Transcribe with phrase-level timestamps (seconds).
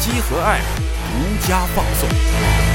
[0.00, 0.60] 机和爱，
[1.12, 2.69] 独家放送。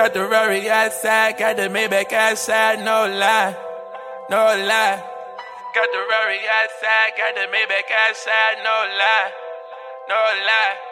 [0.00, 3.54] Got the Rari outside, got the Maybach outside, no lie,
[4.30, 4.96] no lie.
[5.74, 9.30] Got the Rari outside, got the Maybach outside, no lie,
[10.08, 10.14] no
[10.46, 10.89] lie.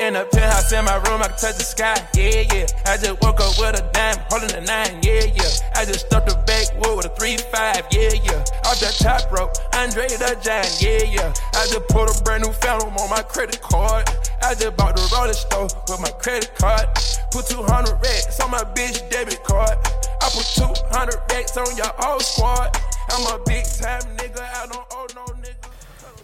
[0.00, 2.66] In a penthouse in my room, I can touch the sky, yeah, yeah.
[2.84, 5.78] I just woke up with a dime, holding a nine, yeah, yeah.
[5.78, 8.42] I just stuffed the backwood with a three five, yeah, yeah.
[8.66, 11.32] Off the top rope, Andre the Giant, yeah, yeah.
[11.54, 14.10] I just put a brand new Phantom on my credit card.
[14.42, 16.90] I just bought the roller store with my credit card.
[17.30, 19.78] Put 200 racks on my bitch debit card.
[19.78, 22.74] I put 200 racks on your whole squad.
[23.14, 25.33] I'm a big time nigga, I don't owe no.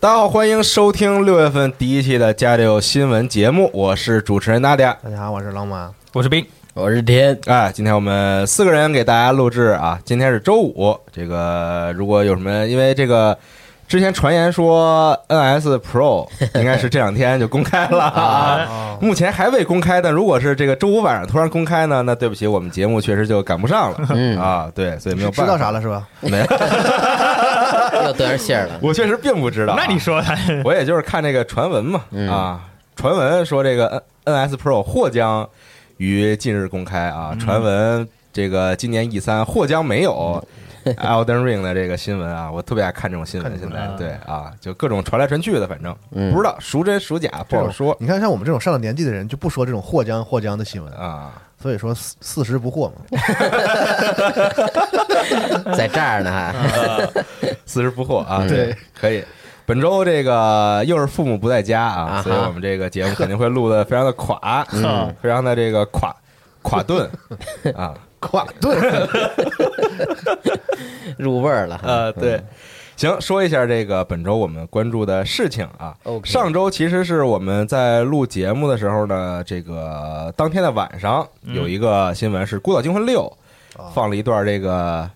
[0.00, 4.96] 大家好，欢迎收听六月份第一期的《家里有新闻》节目，我是主持人娜迪亚。
[5.04, 5.90] 大家好，我是老马。
[6.14, 10.98] 我是冰，我是天，哎，今天我们四个人给大家录制啊，今天是周五。
[11.12, 13.36] 这个如果有什么，因为这个
[13.86, 20.00] 之前传言说 NS Pro 应该是这两天就公开了 啊， 目前还未公开。
[20.00, 24.72] 但如果是这个周五晚上突然公开呢，那对不起，我们节目确实就赶不上了嗯啊。
[24.74, 25.42] 对，所以没有办法。
[25.44, 26.08] 知道啥了是吧？
[26.20, 26.46] 没有，
[28.06, 28.78] 又得上信儿了。
[28.82, 29.82] 我确实并不知道啊。
[29.84, 30.28] 那你说的，
[30.64, 32.28] 我也就是看这个传闻嘛，嗯。
[32.30, 32.60] 啊，
[32.96, 35.48] 传闻说这个 N NS Pro 或将
[35.96, 40.42] 于近日公开啊，传闻这个今年 E 三或将没有
[40.84, 43.94] Elden Ring 的这个新闻啊，我特别爱看这种新闻，现在啊。
[43.98, 46.32] 对啊，就各种传来传去的，反正嗯。
[46.32, 47.96] 不知道孰真孰假，不好说。
[48.00, 51.32] 你看，像我们这种上了年纪的人，就不说这种或将或将的新闻，啊。
[51.60, 52.94] 所以说四四十不惑嘛。
[55.76, 56.54] 在这儿呢，还。
[57.66, 59.24] 四十不惑啊，对，可以。
[59.66, 65.14] 本周这个又是父母不在家啊，所以我们这个节目肯定会录的非常的垮，嗯。
[65.22, 66.14] 非常的这个垮
[66.62, 67.08] 垮顿。
[67.76, 67.94] 啊。
[68.22, 68.78] 垮顿，
[71.16, 71.80] 入味儿了。
[71.82, 72.38] 呃，对，
[73.00, 75.96] 行，说一下这个本周我们关注的事情啊。
[76.22, 83.22] 上周其实是我们在录节目的时候呢，这个当天的晚上有一个新闻是《孤岛惊魂六》
[83.94, 85.10] 放了一段这个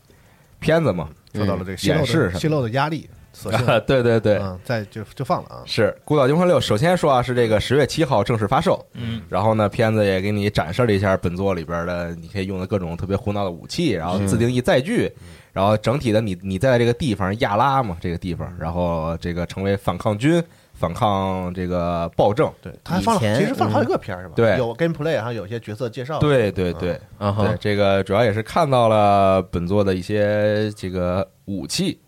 [0.60, 1.10] 片子嘛。
[1.34, 3.06] 受到了这个泄露演示泄露的压力，
[3.86, 5.60] 对对对，嗯，再就就放了啊。
[5.66, 6.56] 是《孤岛惊魂六》。
[6.62, 15.12] 首先说啊，是这个十月七号正式发售，嗯，然后呢，片子也给你展示了一下本作里边的你可以用的各种特别胡闹的武器，然后自定义载具，
[15.54, 20.42] 然后整体的你你在这个地方亚拉嘛这个地方，然后这个成为反抗军，
[20.74, 22.52] 反抗这个暴政。
[22.60, 24.34] 对，他放了，其实放了好几个片儿是吧？
[24.36, 26.18] 对有 gameplay，还有一些角色介绍。
[26.18, 31.98] 对对对，啊哈，对这个主要也是看到了本作的一些这个武器。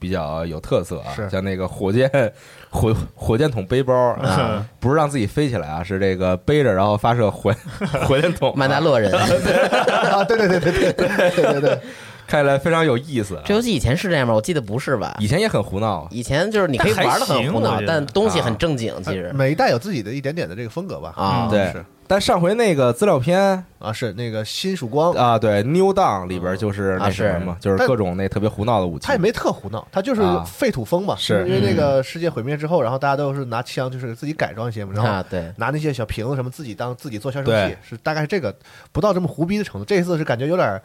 [0.00, 2.08] 比较有特色啊，像那个火箭
[2.70, 7.52] 火火箭筒背包啊，不是让自己飞起来啊，是这个背着然后发射火
[8.06, 11.80] 火箭筒啊，曼达洛人， 啊，对对对对对对对对对，
[12.28, 13.42] 看起来非常有意思啊。
[13.44, 14.34] 这游戏以前是这样吗？
[14.34, 15.16] 我记得不是吧？
[15.18, 21.12] 以前也很胡闹，以前就是你可以玩的很胡闹但东西很正经，其实每一代有自己的一点点的这个风格吧。
[21.16, 21.84] 啊嗯，对是。
[22.10, 29.06] 但上回那个资料片啊，是那个新曙光，啊，对，New Dawn 里边就是那啊什么嘛，就是各种那特别胡闹的武器。
[29.06, 31.14] 他也没特胡闹，他就是啊废土风嘛。
[31.18, 38.56] 是因为那个世界毁灭之后，然后大家都是拿枪，就是自己改装一些嘛，然后啊，对，拿那些小瓶子什么自己当自己做消声器，是大概是这个，
[38.90, 39.84] 不到这么胡逼的程度。
[39.84, 40.80] 这一次是感觉有点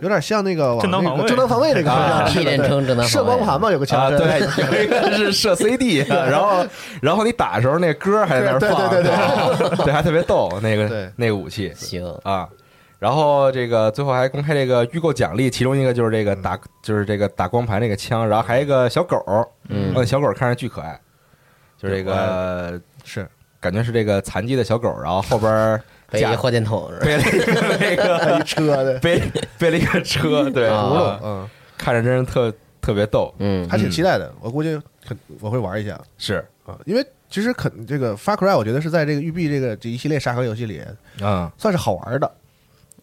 [0.00, 6.66] 有点像那个正当防卫正当防卫那个啊方 向，替人称正当射光盘嘛，有个啊，枪声， 对，有一个是射 CD， 然后
[7.00, 9.84] 然后你打的时候那歌还在那儿放，对对对对。
[9.84, 12.48] 对，还特别逗，那个对那个武器行，啊。
[12.98, 19.22] 然后这个最后还公开这个预购奖励，其中一个就是这个打，就是这个打光盘那个枪，然后还有一个小狗，
[19.68, 20.98] 嗯那小狗看着巨可爱，
[21.76, 23.28] 就是这个是。
[23.58, 27.06] 感觉是这个残疾的小狗，然后后边背一个火箭筒是吧？
[27.06, 27.22] 背了
[27.92, 29.22] 一个 那个车的背
[29.58, 30.84] 背了一个车，对，啊。
[30.84, 33.68] 轱辘啊，嗯，看着真是特特别逗，嗯。
[33.68, 34.32] 还挺期待的。
[34.40, 36.00] 我估计肯我会玩一下。
[36.18, 40.80] 是，啊，因为其实肯这个 Far Cry，我觉得是在这个育碧这个这一系列沙盒游戏里
[41.20, 42.30] 嗯，算是好玩的，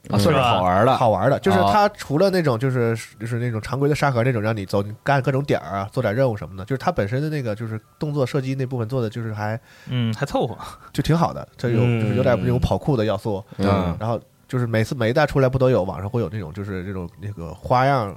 [0.09, 10.57] 啊算是好玩的，好玩的，就是哦它除了那种就是就是那种常规的沙盒那种让你走干各种点儿啊，做点任务什么的，就是它本身的那个就是动作射击那部分做的就是还嗯，还凑合。
[10.91, 12.01] 就挺好的，这有嗯。
[12.01, 13.95] 就是有点那种跑酷的要素，嗯。
[13.99, 18.13] 然后就是每次每一代出来不都有网上会有那种就是这种那个花样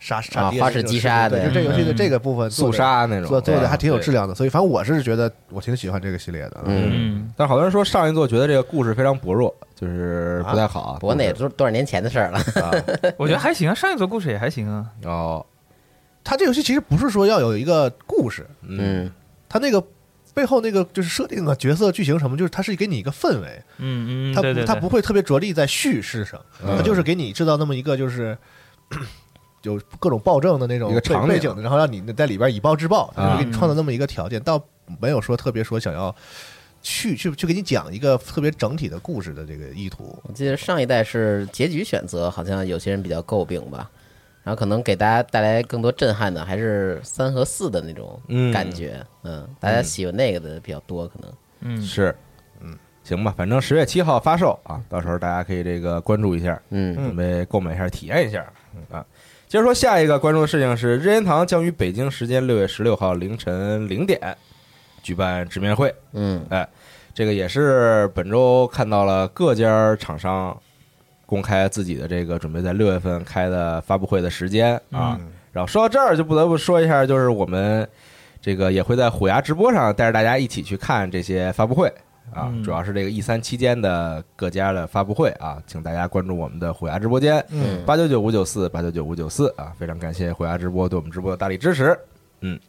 [0.00, 6.60] 杀杀花式击杀就这游戏的嗯这个部分速杀那种，做做的还挺有质量的，所以反正我是觉得我挺喜欢这个系列的。
[6.66, 10.98] 嗯，嗯，但是好多人说上一座觉得这个故事非常薄弱，就是不太好啊。
[10.98, 12.38] 不过那都多少年前的事儿了。
[12.62, 12.70] 啊，
[13.16, 14.86] 我觉得还行啊，上一座故事也还行啊。
[15.04, 15.44] 哦，
[16.24, 19.12] 它这游戏其实不是说要有一个故事，嗯嗯
[19.48, 19.82] 它那个
[20.34, 28.36] 背后那个就是设定啊、角色、剧情什么，就是它是给你一个氛围，嗯嗯，它对对对不它不会特别着力在叙事上，嗯它就是给你制造那么一个就是。
[29.62, 34.58] 有各种暴政的那种背一个场景然后让你在里边以暴制暴，啊就是给你创造那么一个条件，倒
[35.00, 36.14] 没有说特别说想要
[36.82, 40.18] 去去去给你讲一个特别整体的故事的这个意图。
[40.24, 43.90] 我记得上一代是结局选择，好像有些人比较诟病吧。
[44.44, 49.04] 然后可能给大家带来更多震撼的，还是三和四的那种嗯感觉。
[49.22, 51.30] 嗯，大家喜欢那个的比较多，可能。
[51.60, 52.14] 嗯是，
[52.62, 59.04] 嗯，行吧，反正十月七号发售啊，到时候大家可以这个关注一下，嗯准备购买一下，体验一下嗯啊。
[59.48, 64.18] 接着说下一个关注的事情是，任天堂将于北京时间六月十六号凌晨零点
[65.08, 65.94] 举办直面会。
[66.12, 66.68] 嗯哎，
[67.14, 70.54] 这个也是本周看到了各家厂商
[71.24, 75.18] 公开自己的这个准备在六月份开的发布会的时间啊。
[75.50, 77.88] 然后说到这儿，就不得不说一下，就是我们
[78.38, 81.88] 这个也会在虎牙直播上带着大家一起去看这些发布会
[82.34, 91.98] 啊，嗯主要是这个 E 三期间的各家的发布会啊，请大家关注我们的虎牙直播间，嗯八九九五九四八九九五九四啊，非常感谢虎牙直播对我们直播的大力支持，
[92.42, 92.60] 嗯。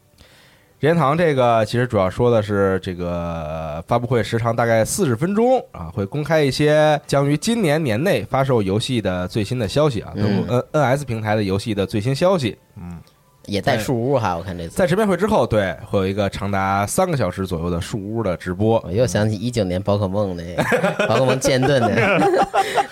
[0.80, 12.58] 任天堂这个其实主要说的是这个发布会时长大概四十分钟啊，会公开一些将于今年年内发售游戏的最新的消息啊，N N S 平台的游戏的最新消息。
[12.78, 12.98] 嗯
[13.46, 14.76] 也带树屋哈，我看这次。
[14.76, 18.92] 在直面会之后，对，会有一个长达三个小时左右的树屋的直播我。
[18.92, 22.48] 又想起一九年宝可梦那个宝可梦剑盾的，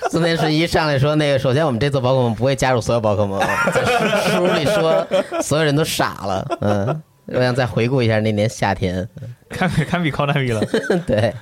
[0.10, 3.39] 宗田十一上来说那个，首先我们这次宝可梦不会加入所有宝可梦，
[3.72, 5.07] 在书书里说
[5.44, 9.07] 所有人都傻了，嗯，我想再回顾一下那年夏天，
[9.50, 10.62] 堪比堪比靠南比了。
[11.06, 11.33] 对，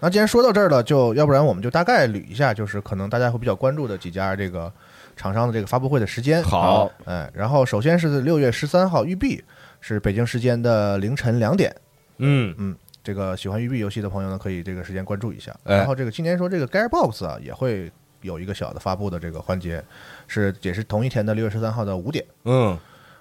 [0.00, 4.72] 那既然说到这儿了，就要不然我们就大概捋一下，就是可能大家会比较关注的几家这个
[5.16, 6.42] 厂商的这个发布会的时间。
[6.42, 9.42] 好，哎，然后首先是六月十三号育碧，
[9.80, 11.74] 是北京时间的凌晨两点。
[12.18, 15.54] 嗯嗯，这个喜欢育碧游戏的朋友呢，可以这个时间关注一下。
[15.64, 17.90] 哎然后这个今年说这个 Gearbox 啊，也会
[18.22, 19.82] 有一个小的发布的这个环节，
[20.26, 22.24] 是也是同一天的六月十三号的五点。
[22.44, 22.78] 嗯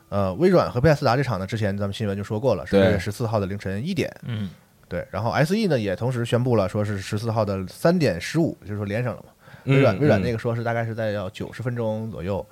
[0.10, 4.14] 呃，微软和贝斯达这场呢，之前咱们新闻就说过了，是六月十四号的凌晨一点。
[4.24, 4.50] 嗯，
[4.88, 9.30] 对，然后 S E 呢也同时宣布了，说是十四号的三点十五，就是说连上了嘛。
[9.66, 12.44] 嗯微软微软嗯那个说是大概是在要九十分钟左右，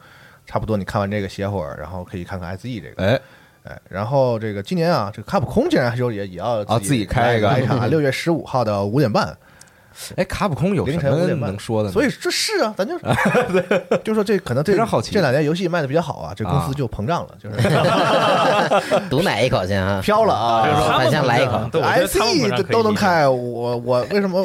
[0.46, 3.04] 差不多你看完这个歇会儿，然后可以看看 S E 这个。
[3.04, 3.20] 哎，
[3.64, 9.36] 哎，然后这个今年啊，这个卡普空竟然就也也要啊自己开一个来一场，六月十五号的五点半，
[10.16, 11.94] 哎，卡普空有凌什么能说的呢？
[11.94, 12.98] 所以这是啊，咱就
[14.04, 17.58] 就说这可能这非常好奇这两年游戏卖的比较好啊，这公啊司就膨胀了，就是
[19.10, 20.68] 毒奶一口先啊， 飘了啊。
[20.68, 22.98] 他们反向来一口 S E 本上可以都能。
[22.98, 24.44] 开，我我为什么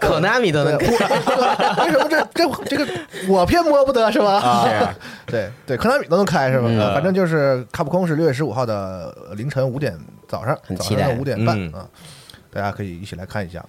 [0.00, 2.84] 可纳米都能为什么这这这个
[3.28, 4.32] 我偏摸不得是吧？
[4.40, 4.94] 啊，
[5.26, 6.68] 对对，可纳米都能开是吧？
[6.92, 11.86] 反正就是卡普空是六月十五号的凌晨五点早上，早很期待上的五点半嗯啊，
[12.52, 13.64] 大家可以一起来看一下。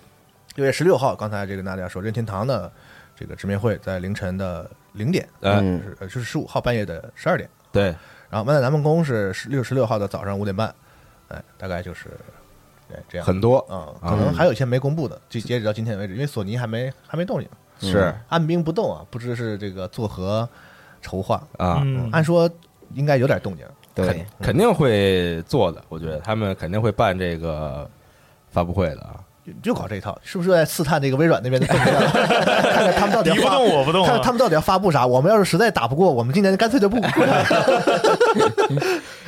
[0.58, 2.72] 六月十六号，刚才这个娜迪说任天堂的
[3.16, 7.96] 这个直面会在凌晨的零点，哎，嗯是呃就是十五号半夜的十二点，对，
[8.28, 10.74] 然后万代南梦宫是六十六号的早上五点半，
[11.28, 12.10] 哎，大概就是
[12.90, 17.48] 对这样很多啊，可能还有一些没公布的，就截止到今天为止，因为索尼还没还没动静，
[17.92, 20.50] 是按兵不动啊，不知是这个作何
[21.04, 21.36] 筹划。
[21.60, 22.50] 啊，嗯，按说
[22.96, 27.88] 应该有点动静，对，肯定会做的，我觉得他们肯定会办这个
[28.50, 29.24] 发布会的啊。
[29.62, 31.86] 就搞这一套，是不是在刺探这个微软那边的动向？
[32.72, 35.06] 看看他们到底要敌不发动我不动啊看看他们到底要发布啥？
[35.06, 36.98] 我们要是实在打不过，我们今年干脆就不。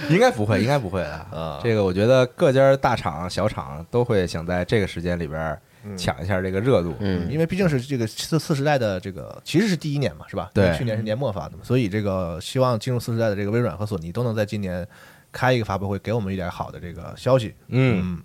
[0.10, 5.56] 应该不会，应该不会的 啊这个我觉得各家大厂、小厂都会想在这个时间里边
[5.96, 6.96] 抢一下这个热度。
[7.00, 10.50] 嗯，因为毕竟是这个次次时代的这个，其实是第一年嘛，是吧？
[10.54, 14.88] 对去年是年末发的嘛，所以这个希望进入次时代的这个微软和索尼都能在今年
[15.32, 17.54] 开一个发布会，给我们一点好的这个消息。
[17.68, 18.20] 嗯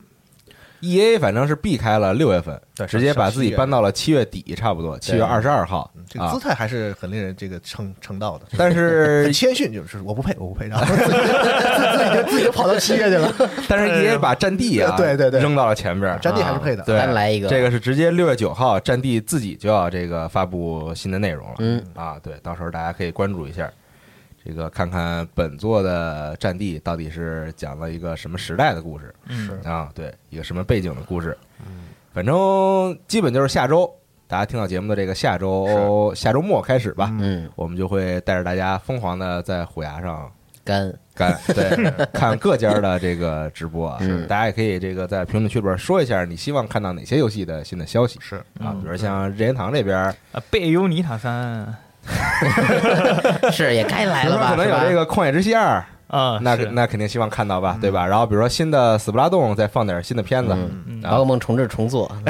[0.85, 5.91] ，E A 反正是避开了六月份，对直接把自己搬到了七月底，差不多七月二十二号啊。
[6.09, 6.39] 这个姿。
[6.45, 8.45] 态还是很令人这个称称道的。
[8.59, 13.35] 但是 很谦逊，就是我不配，我不配，然后自 己自己就自己就跑到七月去了。
[13.67, 15.41] 但是 E A 把战地啊，对对对。
[15.41, 16.85] 扔到了前边，战地还是配的。
[16.85, 17.49] 对，来一个。
[17.49, 21.55] 这个是直接六月九号，战地自己就要这个发布新的内容了。
[21.61, 21.83] 嗯。
[21.95, 23.71] 啊，对，到时候大家可以关注一下，
[24.45, 29.91] 这个看看本作的战地到底是讲了一个什么时代的故事嗯啊？
[29.95, 31.37] 对，一个什么背景的故事。
[32.13, 33.91] 反正基本就是下周，
[34.29, 40.31] 大家听到节目的这个下周下周末开始吧，嗯，我们就会带着大家疯狂的在虎牙上
[40.63, 48.77] 干，干，对， 看各家的这个直播啊，嗯大家也可以这个在评论区里边说一下，你希望看到哪些游戏的新的消息是啊？
[48.81, 50.15] 比如像任天堂这边，啊，
[50.51, 51.75] 贝尤尼塔三
[53.53, 54.51] 是也该来了吧？
[54.51, 55.85] 可能有这个《旷野之息二》，
[56.17, 58.07] 啊，那那肯定希望看到吧，对吧？
[58.07, 60.55] 然后比如说新的《死不拉动》，再放点新的片子，
[61.03, 62.11] 宝可梦重置重做，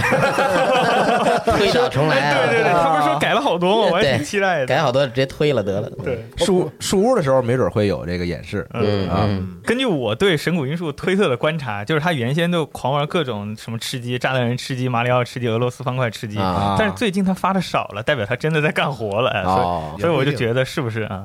[1.53, 2.47] 推倒重来啊！
[2.49, 3.89] 对对对，他不是说改了好多吗？
[3.93, 4.67] 我还挺期待的。
[4.67, 5.91] 改好多直接推了得了。
[6.03, 9.25] 对，树树屋的时候，没准会有这个演示嗯啊。
[9.29, 21.25] 嗯根据我对神谷英树推特的观察，就是他原先都狂玩各种什么吃鸡、炸弹人吃鸡、马里奥吃鸡、俄罗斯方块吃鸡，啊但是最近他发的少了，代表他真的在干活了，哦以所以我就觉得是不是啊？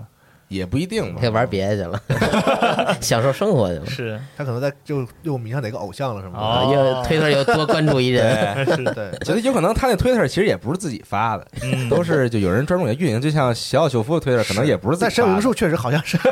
[0.50, 1.30] 也不一定嘛可以。
[1.30, 2.02] 玩别的去了，
[3.00, 3.86] 享受生活去了。
[3.86, 15.30] 是他可能在就又迷上哪个偶像了什么啊，哦又推特又多关注一人， 对，觉得有可能他那推特其实也不是自己发的，嗯都是就有人专门给运营，就像小小修夫的推特，可能也不是在己发的。
[15.30, 16.18] 申无数确实好像是，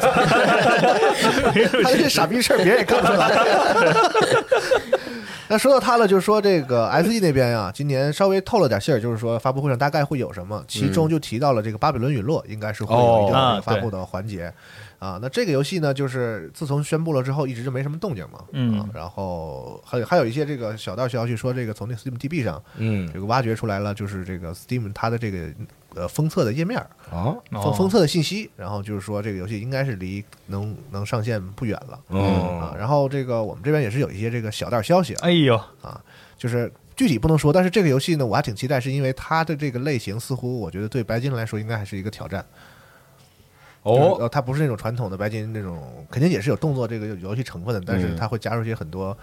[1.83, 3.29] 他这傻逼事儿别人也看不出来。
[5.49, 14.53] 那说到他了，就是说这个 S E 那边啊，今年稍微透了点信儿，就是说发布会上大概会有什么，其中就提到了这个《巴比伦陨落》应该是会有一定的哦发布的环节
[14.99, 15.17] 啊。
[15.21, 18.39] 那这个游戏呢，就是自从宣布了之后，一直就没什么动静嘛。
[18.51, 25.47] 嗯啊然后还有还有一些这个小道消息说，这个从那 Steam DB 上嗯这个挖掘出来了，就是这个 Steam 它的这个
[25.97, 26.87] 呃封测的页面儿。
[27.11, 32.19] 哦哦封封测的信息，然后就是说这个游戏应该是离能能上线不远了啊。
[32.19, 35.99] 哦然后这个我们这边也是有一些这个小道消息啊，哎呦啊，
[36.37, 42.45] 就是具体不能说，但是这个游戏呢，我还挺期待，是因为它的这个类型似乎我觉得对白金来说应该还是一个挑战。
[43.85, 49.17] 就是哦呃，它不是那种传统的白金那种，肯定也是有动作这个游戏成分的，但是嗯它会加入一些很多。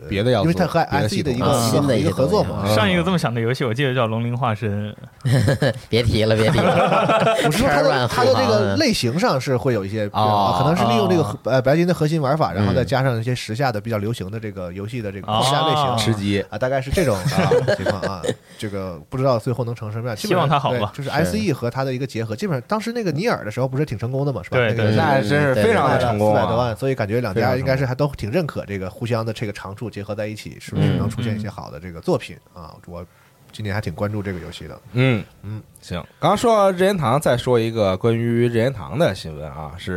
[0.00, 4.94] 呃别的要素因为它和别的 SE 系统的一个啊新的一一个一个合作嘛，上一个这么想的游戏，我记得叫《龙鳞化身
[5.88, 7.36] 别提了，别提了。
[7.44, 18.22] 我是说它的它的这个类型上是会有一些变哦化，可能是利用这个哦呃白金的核心玩法，然后再嗯加上一些时下的比较流行的这个游戏的这个哦框架类型吃鸡啊，大概是这种啊情况啊。
[18.58, 24.56] 这个不知道最后能成什么样，基本上希望它好吧对就是 S E 和它的一个结合，基本上当时那个尼尔的时候不是挺成功的嘛，是吧？
[24.56, 26.40] 对对那个那真是非常的成功啊！
[26.40, 32.76] 四百多万，所以感觉两家应该是还都挺认可这个互相的这个长处结合在一起，是不是嗯能出现一些好的这个作品啊？
[32.86, 33.04] 我
[33.50, 34.80] 今年还挺关注这个游戏的。
[34.92, 35.98] 嗯嗯，行。
[36.20, 39.96] 刚刚说到任天堂，再说一个关于任天堂的新闻啊，是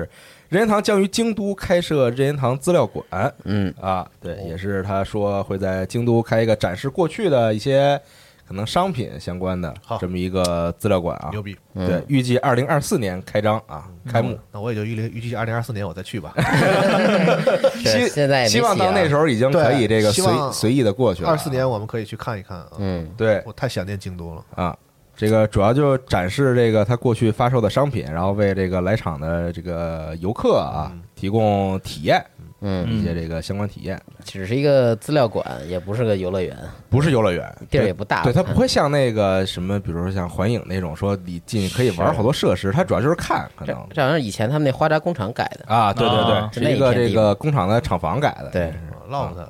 [0.50, 8.02] 任天堂将于京都开设任天堂资料馆嗯，啊，对，也是他说会在京都开一个展示过去的一些
[8.48, 11.30] 可能商品相关的好这么一个资料馆啊。
[11.32, 11.58] 牛逼！
[11.74, 14.38] 嗯对，预计二零二四年开张啊，开幕。
[14.52, 16.34] 那我也就预预预计二零二四年我再去吧。
[17.84, 21.32] 希现在也希望到那时候，已经可以这个随随意的过去了啊。
[21.32, 22.68] 二四年我们可以去看一看啊。
[22.78, 24.46] 嗯，对我太想念京都了。
[24.56, 24.78] 啊，
[25.18, 32.24] 这个主要就展示这个他过去发售的商品，然后为这个来场的这个游客啊提供体验
[32.68, 36.58] 嗯，一些这个相关体验，只是一个资料馆，也不是个游乐园，
[36.90, 38.24] 不是游乐园，地儿也不大。
[38.24, 43.78] 对，它不会像那个什么，比如说像环影那种，说你进去可以玩好多设施，它主要就是看，可能。
[43.94, 45.66] 这好像是以前他们那花渣工厂改的。
[45.72, 46.50] 啊，对对啊。
[46.52, 48.74] 对，是一个这个工厂的厂房改的，对，
[49.10, 49.48] 唠它，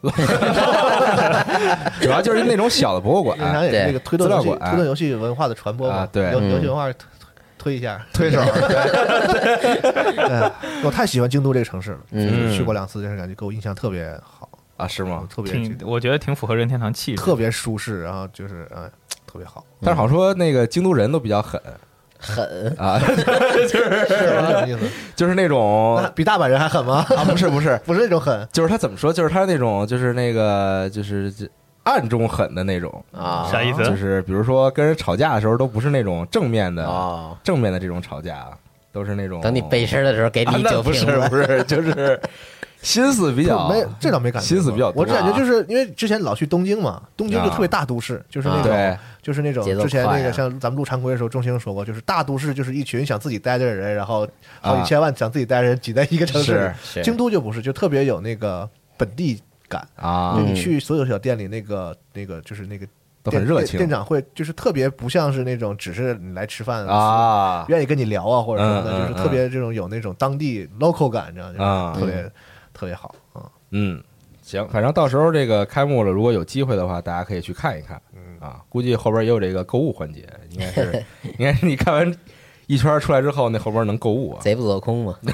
[2.00, 3.38] 主要就是那种小的博物馆。
[3.38, 4.70] 日，常也是这个推动游戏资料馆。
[4.70, 5.96] 推动游戏文化的传播嘛。
[5.96, 6.30] 啊，对。
[6.32, 6.92] 游戏文化
[7.58, 8.00] 推推一下。
[8.12, 8.40] 推手，
[9.68, 10.50] 对，
[10.84, 15.26] 我太喜欢京都这个城市了，嗯就是去过两次，就是感觉给我印象特别好，啊，是吗？
[15.28, 17.20] 特别挺，我觉得挺符合任天堂气质。
[17.22, 18.90] 特别舒适，然后就是嗯，
[19.26, 19.64] 特别好。
[19.82, 21.60] 但是好说那个京都人都比较狠
[22.20, 22.98] 狠，啊，
[23.68, 24.80] 就是什么意思？
[25.14, 27.06] 就是那种比大阪人还狠吗？
[27.16, 29.12] 啊，不是不是，不是那种狠，就是他怎么说？
[29.12, 31.48] 就是他那种，就是那个，就是这
[31.88, 33.82] 暗中狠的那种，啊，啥意思？
[33.84, 38.46] 就是比如说跟人吵架的时候，都不是那种正面的哦，正面的这种吵架，
[38.92, 42.20] 都是那种等你背身的时候给啊你不是，不是，就是
[42.82, 47.50] 心思比较没这倒没感觉，心思比较多我只感觉就是因为之前老去东京嘛，东京就啊。
[47.50, 48.96] 特别大都市，就是那啊种对。
[49.20, 54.26] 就是那种之前那个像咱们录常规的时候，钟兴说过，就是大都市就是一群想自己待着的人，然后
[54.62, 54.80] 好啊。
[54.80, 56.72] 几千万想自己待人挤在一个城市。
[56.82, 58.66] 是京都就不是，就特别有那个
[58.96, 59.38] 本地
[59.68, 59.86] 感。
[59.96, 62.90] 啊就，你去所有小店里，那个那个就是那个店
[63.22, 72.32] 都很热情店店长会就是特别不像是那种只是你来吃饭，啊愿意跟你聊啊或者什么的，就是特别这种有那种当地 local 感，这样就啊特别
[72.72, 73.42] 特别好啊。
[73.70, 74.02] 嗯，
[74.42, 78.00] 行，反正到时候这个开幕了，如果有机会的话，大家可以去看一看。
[78.14, 81.04] 嗯啊，估计后边也有这个购物环节，应该是，
[81.38, 82.14] 应该是你看完
[82.68, 84.40] 一圈出来之后，那后边能购物啊。
[84.40, 85.18] 贼不走空嘛。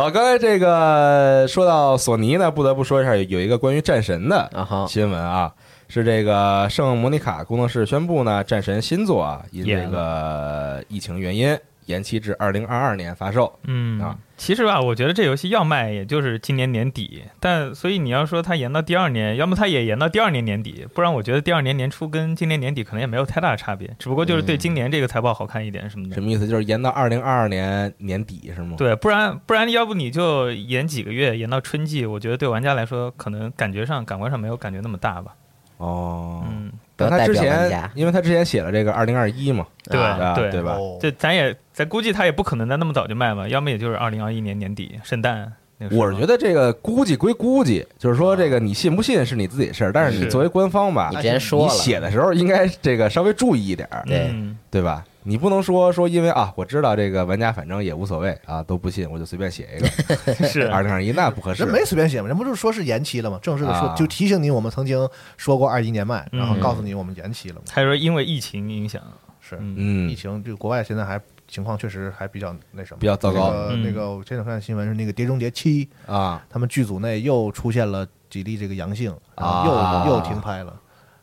[0.00, 4.50] 好，刚才这个说到索尼呢，不得不说一下，有有一个关于战神的
[4.88, 5.52] 新闻啊，
[5.88, 11.54] 是这个圣莫妮卡工作室宣布呢，战神新作啊，因这个疫情原因
[11.84, 13.52] 延期至二零二二年发售。
[13.64, 26.14] 嗯啊，其实吧，我觉得这游戏要卖也就是今年年底，但所以你要说它延到第二年，要么它也延到第二年年底，不然我觉得第二年年初跟今年年底可能也没有太大的差别，只不过就是对今年这个财报好看一点什么的。
[26.14, 26.48] 什么意思？
[26.48, 28.76] 就是延到二零二二年年底是吗？
[28.78, 35.34] 对，不然不然，要不你就延几个月，延到春季，我觉得对玩家来说，可能感觉上感官上没有感觉那么大吧。
[35.76, 36.72] 哦，嗯，
[37.08, 40.72] 但他之前表玩家，因为他之前写了这个二零二一嘛，对啊对对吧？
[40.72, 45.96] 哦这咱也咱估计他也不可能在那么早就卖嘛，要么也就是二零二一年年底圣诞那个。
[45.96, 55.04] 我是觉得这个估计归估计，就是说这个你信不信是你自己的事儿，但是你作为官方吧你，之前说了，你写的时候应该这个稍微注意一点儿，对嗯对吧？
[55.22, 59.88] 你不能说说因为啊，我知道这个玩家反正也无所谓啊，都不信，我就随便写一个。
[60.48, 60.66] 是。
[60.68, 61.62] 二零二一，那不合适。
[61.62, 61.72] 人。
[61.72, 63.38] 没随便写嘛，人不是说是延期了吗？
[63.42, 67.62] 正式的说啊就提醒你，我们曾经说过二一年卖，然后嗯告诉你我们延期了嘛。
[67.70, 69.02] 还说因为疫情影响，
[69.40, 69.56] 是。
[69.60, 70.08] 嗯。
[70.08, 73.50] 疫嗯，情，就国外现在还情况确实还比较那什么，比较糟糕。
[73.50, 73.82] 那个嗯。
[73.82, 80.04] 那个我前两天看新闻是那个《碟中谍七》，啊，他们剧组内又出现了几例这个阳性，啊。
[80.06, 80.74] 又又停拍了。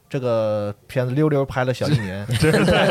[0.09, 2.87] 这个片子溜溜拍了小一年， 真是太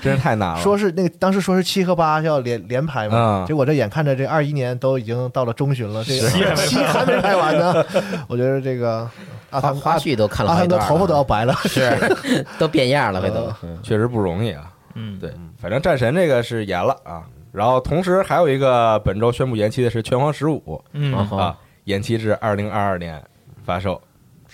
[0.00, 0.60] 真是太难了。
[0.60, 7.84] 说是那个当时说是七和八要连连拍嘛，嗯结果这眼看着这二一年都已经到了中旬了，这个七还没拍完呢。
[8.28, 9.08] 我觉得这个
[9.50, 11.90] 阿汤花花絮都看了阿好一段汤哥头发都要，白了，是
[12.58, 13.52] 都变样了，回都。
[13.62, 14.72] 嗯确实不容易啊。
[14.94, 17.22] 嗯，对，反正战神这个是延了啊。
[17.52, 23.20] 然后同时还有一个本周宣布延期的是《拳皇十五嗯啊，延期至二零二二年
[23.64, 24.00] 发售。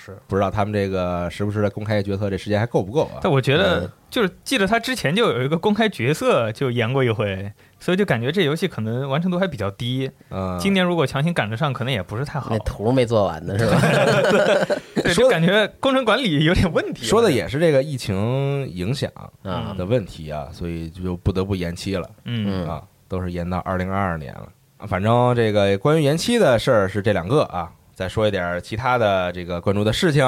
[0.06, 3.18] 是不知道他们这个时不时的公开决策，这时间还够不够啊？
[3.20, 10.10] 但我觉嗯得就是记得他之前就有一个公开角色就演过一回，所以就感觉这游戏可能完成度还比较低。
[10.30, 12.58] 嗯，今年如果强行赶得上，可能也不是太好那。
[12.60, 13.80] 图没做完呢，是吧？
[14.94, 17.04] 对，感觉工程管理有点问题。
[17.04, 19.10] 说的也是这个疫情影响
[19.42, 24.48] 啊的问题啊，所以就不得不延期了嗯嗯啊，都是延到二零二二年了。
[24.78, 30.22] 啊反正这个关于延期的事儿是这两个啊，再说一点其他的这个关注的事情。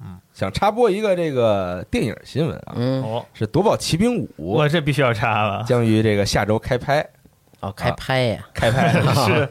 [0.00, 5.64] 嗯，想插播一个这个电影新闻啊，嗯，哦，是《夺宝奇兵五我》这必须要插了。
[5.64, 7.04] 将于这个下周开拍，
[7.60, 8.92] 哦，开拍呀，开拍
[9.26, 9.48] 是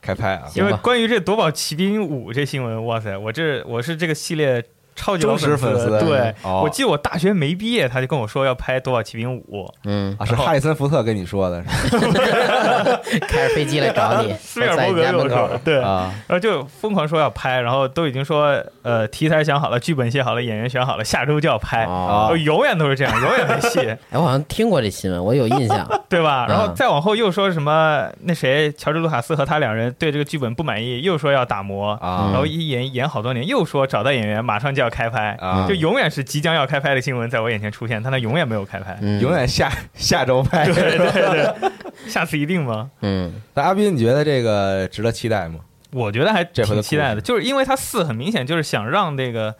[0.00, 0.48] 开拍啊！
[0.54, 11.98] 因为关于这《夺宝奇兵五》这新闻，哇塞，我这我是这个系列超级忠实粉丝对，哦我记得我大学没毕业，他就跟我说要拍《夺宝奇兵五》，嗯，啊，是哈里森福特跟你说的是
[13.26, 21.84] 开着飞机来找你， 斯皮尔在伯格门口说，，对，啊，然后就疯狂说要拍，然后都已经说呃题材想好了，剧本写好了，演员选好了，下周就要拍。
[21.86, 25.88] 哦我永远都是这样，永远没戏， 哎，我好像听过这新闻，我有印象。
[26.08, 26.46] 对吧？
[26.48, 38.98] 然后嗯再往后又说什么那谁乔治卢卡斯和他两人对这个剧本不满意，又说要打磨，啊然后一演演好多年，又说找到演员马上就要开拍，啊就永远是即将要开拍的新闻在我眼前出现，但他永远没有开拍。
[39.00, 40.64] 嗯，永远下下周拍。
[40.64, 41.70] 对 对对，
[42.08, 42.90] 下次一定吗？
[43.02, 45.60] 嗯，那阿斌，你觉得这个值得期待吗？
[45.92, 49.54] 我觉得还这回的挺期待的，就是因为他四很明显就是想让这个。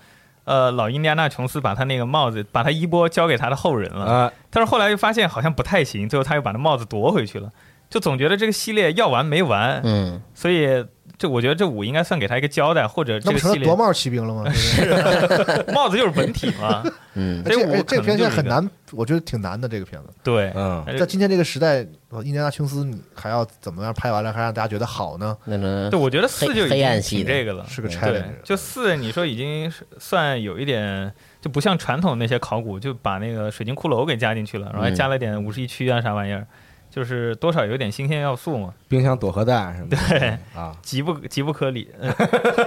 [0.45, 4.05] 呃，老印第安纳琼斯把他那个帽子，把他衣钵交给他的后人了。
[4.05, 7.49] 啊，但是后来又发现好像不太行，最后他又把那帽子夺回去了。
[7.89, 10.85] 就总觉得这个系列要完没完，嗯，所以
[11.21, 14.49] 这我觉得这五应该算给他一个交代，或者这个系列成了夺帽骑兵了吗？
[14.57, 16.83] 是帽子就是本体嘛。
[17.13, 19.69] 嗯，这五这这个片就很难，我觉得挺难的。
[19.69, 25.37] 这个片子对，嗯，在今天这个时代，呃印第安纳琼斯你还要怎么样拍完了，还让大家觉得好呢？
[25.45, 27.67] 那能对，我觉得四就已经这个了。
[27.69, 36.47] 是个对 challenge，就四，你说已经算有一点，就不像传统那些考古，就把那个水晶骷髅给加进去了，然后还嗯加了点五十一区啊啥玩意儿。
[36.91, 40.39] 就是多少有点新鲜要素嘛，冰箱躲核弹什么的，对。
[40.55, 41.89] 啊，极不极不可理。
[42.01, 42.13] 嗯。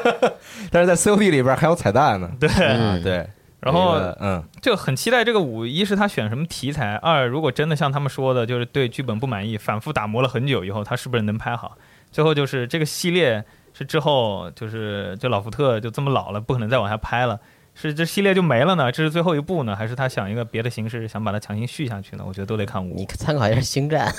[0.71, 3.27] 但是在 COD 里边还有彩蛋呢，对，啊，对，
[3.59, 4.41] 然后嗯。
[4.61, 11.77] 就很期待这个五，一是他选什么题材，二如果真的像他们说的，就是对剧本不满意，反复打磨了很久以后，他是不是能拍好？
[12.11, 17.37] 最后就是这个系列是之后就是就老福特就这么老了，不可能再往下拍了。
[17.75, 18.91] 是这系列就没了呢？
[18.91, 22.23] 这是最后一部呢，还是他想一个别的形式，想把它强行续下去呢？
[22.25, 23.05] 我觉得都得看五你。
[23.05, 24.11] 参考一下《星战》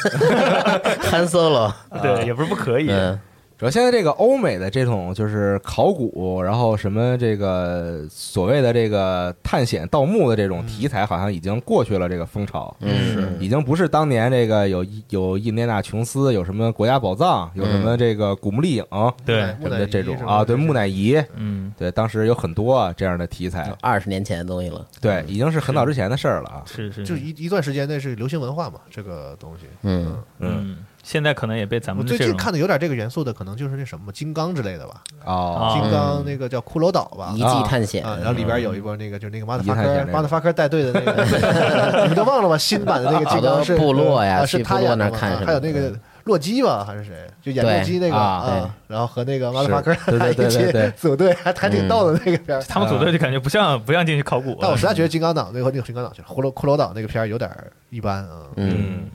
[1.11, 2.90] Han Solo，对，也不是不可以。
[2.90, 3.19] 嗯，
[3.57, 18.85] 主要现在这个欧美的这种就是考古，然后什么这个所谓的这个探险盗墓的这种题材，好像已经过去了这个风潮，嗯已经不是当年这个有有印第安纳琼斯，有什么国家宝藏，有什么这个古墓丽影
[19.25, 24.85] 对，什么的这种啊，对木乃伊，嗯，对，当时有很多啊这样的题材，二十年前的东西了。
[25.01, 29.67] 对，已经是很早之前的事儿了啊，是是，就一一段时间内是流行文化嘛，这个东西。
[29.83, 30.55] 嗯，嗯。
[30.57, 37.33] 嗯，现在可能也被咱我最近看的有点这个元素的，可能就是那什么金刚之类的吧，哦，金刚那个叫骷髅岛吧。
[37.37, 37.38] 遗。
[37.38, 38.03] 迹探险。
[38.05, 41.12] 啊，然后里边有一波那个，就是那个马特法科马特法科带队的那个，
[42.03, 42.57] 你们都忘了吗？
[42.59, 45.93] 新版的那个金刚是部落呀啊是去部落他演的嘛那看还有那个
[46.25, 47.12] 洛基吧，还是谁？
[47.43, 50.11] 就演洛基那个啊然后和那个马特法科是。
[50.11, 52.62] 对对对一起对对组队，还还挺逗的那个片儿。
[52.62, 54.57] 他们组队就感觉不像不像进去考古。
[54.59, 57.51] 但我实在觉得金刚岛那个那个金刚岛去了，骷髅骷髅岛那个片儿有点
[57.90, 58.47] 一般啊。
[58.57, 59.11] 嗯，嗯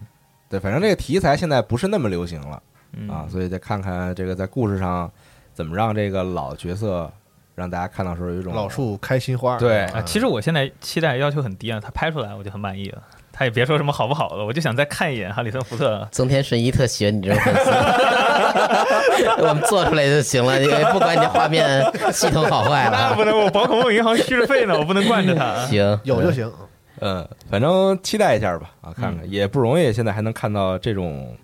[0.49, 2.61] 对，反正这个题材现在不是那么流行了
[2.93, 5.09] 嗯啊，所以再看看这个在故事上
[5.53, 7.11] 怎么让这个老角色
[7.53, 13.01] 让大家看到时候有一种老树开新花，对啊，其实我现在期待要求很低啊，他拍出来我就很满意了。
[13.31, 16.05] 他也别说什么好不好的，我就想再看一眼哈里森福特。
[16.11, 17.69] 增田神一特喜欢你这种粉丝，
[19.47, 21.81] 我们做出来就行了，因为不管你画面
[22.11, 25.65] 系统好坏了不能，我宝可梦银行续着费呢，我不能惯着他。
[25.67, 26.51] 行，有就行。
[27.01, 31.35] 嗯，反正期待一下吧啊，看看也不容易，现在还能看到这种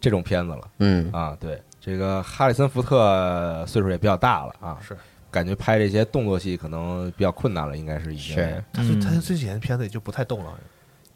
[0.00, 0.60] 这种片子了。
[0.78, 1.36] 嗯，啊。
[1.40, 4.96] 对，这个哈里森福特岁数也比较大了啊，是。
[5.30, 8.34] 感觉拍这些动作戏可能比较困难了，应该是已经。
[8.34, 8.62] 是。
[8.72, 10.52] 他最他最近的片子也就不太动了，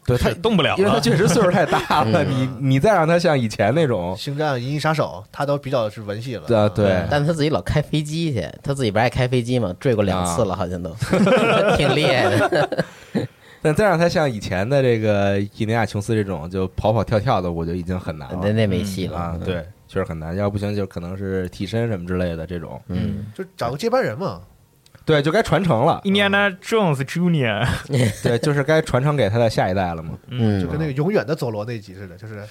[0.07, 1.01] 对他他动不了因为他了。
[1.01, 2.27] 确实岁数太大了， 嗯。
[2.59, 6.47] 你你再让他像以前那种，星战、银翼杀手，他都比较是文戏了。
[6.47, 9.71] 对，对，但他自己老开飞机去，他自己不是爱开飞机吗？
[9.79, 10.89] 坠过两次了，好像都。
[11.77, 12.85] 挺厉害的。
[13.67, 19.55] 但再让他像以前的这个伊尼亚琼斯这种就跑跑跳跳的，我就已经很难了那那没戏了啊。，对，
[19.89, 24.41] 确实很难，要不行就可能是替身什么之类的这种，嗯，就找个接班人嘛。
[25.03, 27.67] 对，就该传承了，Indiana Jones Junior，
[28.23, 30.17] 对，就是该传承给他的下一代了嘛。
[30.29, 32.41] 嗯，就跟那个永远的佐罗那集似的，就是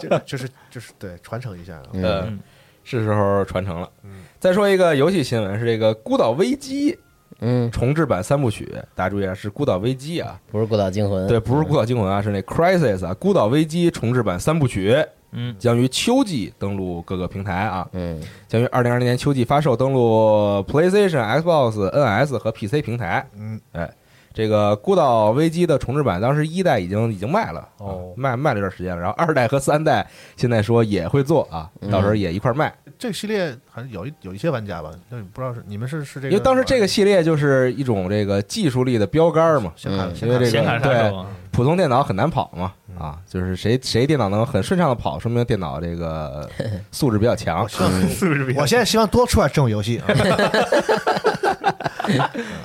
[0.00, 1.82] 就 就是就是对传承一下。
[1.92, 2.38] 嗯
[2.82, 4.22] 是时候传承了嗯。
[4.38, 6.92] 再说一个游戏新闻，是这个《孤岛危机》
[7.40, 14.96] 嗯，重制版三部曲，大家注意啊，是《孤岛危机》啊，不是孤岛惊魂，对，不是《孤岛惊魂》啊，是那《Crisis》啊，《孤岛危机》重制版三部曲
[15.32, 18.20] 嗯，将于秋季登陆各个平台啊，嗯。
[18.48, 23.24] 将于二零二零年秋季发售，登陆 PlayStation、Xbox、NS 和 PC 平台。
[23.38, 23.88] 嗯，哎，
[24.34, 28.12] 这个《孤岛危机》的重置版，当时一代已经已经卖了，哦。
[28.16, 30.04] 啊卖卖了一段时间了，然后二代和三代
[30.36, 31.88] 现在说也会做啊，嗯。
[31.92, 32.74] 到时候也一块儿卖。
[33.00, 46.46] 这个系列好像有一有一些玩家吧，那不知道是你们是是这个，因为当时这个系列就是一种这个技术力的标杆嘛，显卡嗯显卡因为这显卡个对杀手啊，普通电脑很难跑嘛，嗯啊，就是谁谁电脑能很顺畅的跑，说明电脑这个
[46.92, 47.68] 素质比较强我。
[47.68, 50.04] 希望是不是比较我现在希望多出点这种游戏啊。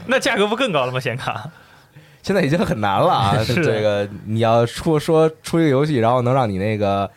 [0.05, 0.99] 那价格不更高了吗？
[0.99, 1.49] 显卡？
[2.21, 3.37] 现在已经很难了啊！
[3.41, 7.09] 是 这个你要出说出一个游戏，然后能让你那个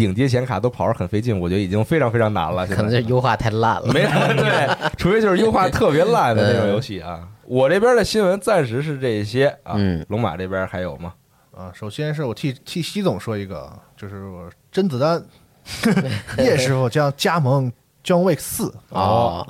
[0.00, 2.66] 顶级显卡都跑着很费劲，我觉得已经非常非常难了。
[2.66, 3.92] 现可能在是优化太烂了。
[3.92, 4.00] 没
[4.34, 7.28] 对，除非就是优化特别烂的那种游戏啊。
[7.44, 9.74] 我这边的新闻暂时是这些啊。
[9.76, 11.12] 嗯龙马这边还有吗？
[11.54, 15.22] 啊，首先是我替替西总说一个，就是我甄子丹
[16.38, 17.70] 叶师傅将加盟
[18.02, 19.46] 《John Wick 四》哦，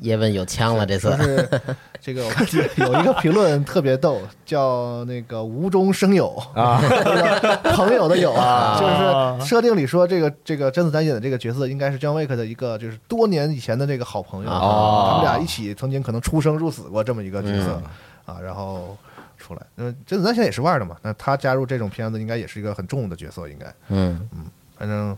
[0.00, 1.10] 叶问有枪了，这次。
[1.16, 1.60] 是
[2.00, 6.78] 这个我看有一个评论特别逗，叫那个无中生有啊，
[7.74, 17.80] 朋友的友啊就是设定里说这个这个甄子丹演的这个角色应该是 John Wick 的一个就是多年以前的这个好朋友，哦他们俩一起曾经可能出生入死过这么一个角色、
[18.26, 18.96] 啊，然后
[19.38, 24.28] 出来，嗯，甄子丹现在也是腕儿的嘛，那他加入这种片子应该也是一个很重的角色，应该，嗯。
[24.32, 24.44] 嗯
[24.76, 25.16] 反正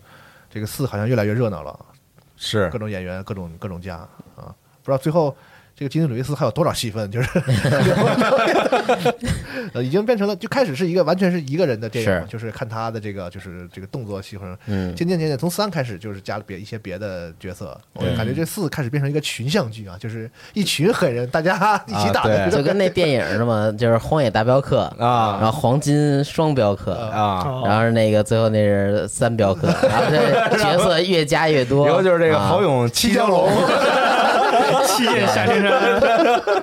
[0.50, 1.76] 这个四好像越来越热闹了，
[2.36, 2.68] 是。
[2.70, 4.08] 各种演员各种各种加啊，
[4.86, 5.34] 不知道最后
[5.74, 7.10] 这个基努·里维斯还有多少戏份？
[7.10, 7.28] 就是
[9.74, 12.24] 呃，已经变成了就开始是一个完全是一个人的电影，是。
[12.28, 14.56] 就是看他的这个就是这个动作戏份。
[14.66, 14.94] 嗯。
[14.94, 25.38] 渐渐渐渐从三开始就是加了别一些别的角色，我对感觉这四开始变成一个群像剧啊，就是一群狠人大家 一起打就跟那电影似的嘛，就是《荒野大镖客》啊。
[25.42, 32.48] 然后黄金双镖客，啊，哦然后那个最后那是三镖客，然后这角色越加越多，以后就是这个啊。
[32.48, 33.46] 豪勇七蛟龙，
[35.06, 36.62] 七剑下天山，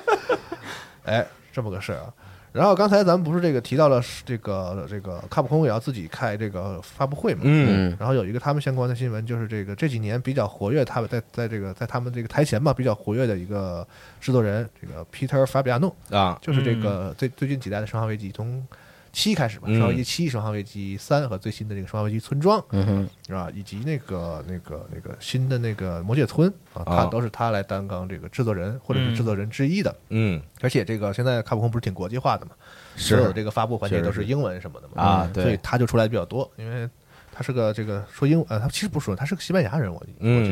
[1.06, 2.14] 哎，这么个事儿啊。
[2.52, 7.42] 然后刚才咱们不是这个提到了这个这个卡普空也要自己开这个发布会嘛？
[7.46, 7.90] 嗯。
[7.90, 13.86] 嗯然后有一个他们相关的新闻，就是这个这几年比较活跃，他们在在这个在他们这个台前吧比较活跃的一个
[14.22, 18.64] 制作人，这个 Peter Fabiano，啊，就是这个最最近几代的《生化危机》从
[19.13, 19.76] 七开始吧，嗯。
[19.76, 23.49] 生化危机七》《生化危机三》和最新的这个《生化危机村庄》嗯哼，是吧？
[23.54, 29.95] 以及那个那个那个新的那个魔界村啊，他啊都是他来担纲这个制作人或者是嗯制作人之一的。
[30.10, 30.41] 嗯。
[30.62, 32.52] 而且这个现在卡普空不是挺国际化的嘛，
[32.95, 36.89] 所有这个发布环节都是英文什么的嘛啊对所以他就出来的比较多，因为
[37.34, 40.02] 他是个这个说英呃，他其实不是说他是个西班牙人，我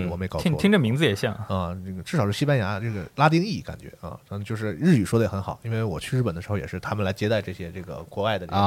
[0.09, 0.43] 我没搞错。
[0.43, 8.59] 听听这名字也像，啊，这个至少是西班牙这个拉丁裔感觉啊，嗯，就是日语说的也很好，因为我去日本的时候也是他们来接待这些这个国外的这些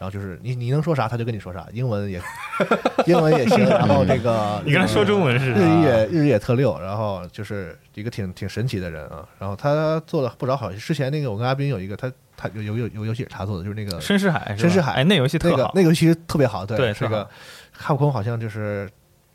[0.00, 2.18] 然后就是你你能说啥他就跟你说啥，英文也
[3.06, 9.28] 英文也行， 然后这个 你跟他说中文是日语也日语也特溜，然后就是一个挺挺神奇的人啊。
[9.38, 17.28] 然后他做了不少好事，之前那个我跟阿斌有一个他他有有有有游戏也是他做的，就是那个深世海，深世海哎，那游戏特那个好，那个游戏特别好，对，对特好这个
[17.72, 18.88] 卡普空好像就是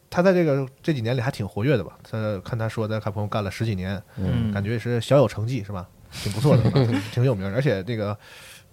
[0.10, 1.92] 他在这个这几年里还挺活跃的吧？
[2.10, 5.86] 他看他说在卡普空干了十几年，嗯感觉也是小有成绩是吧？
[6.12, 8.18] 挺不错的， 啊挺有名儿，而且那个。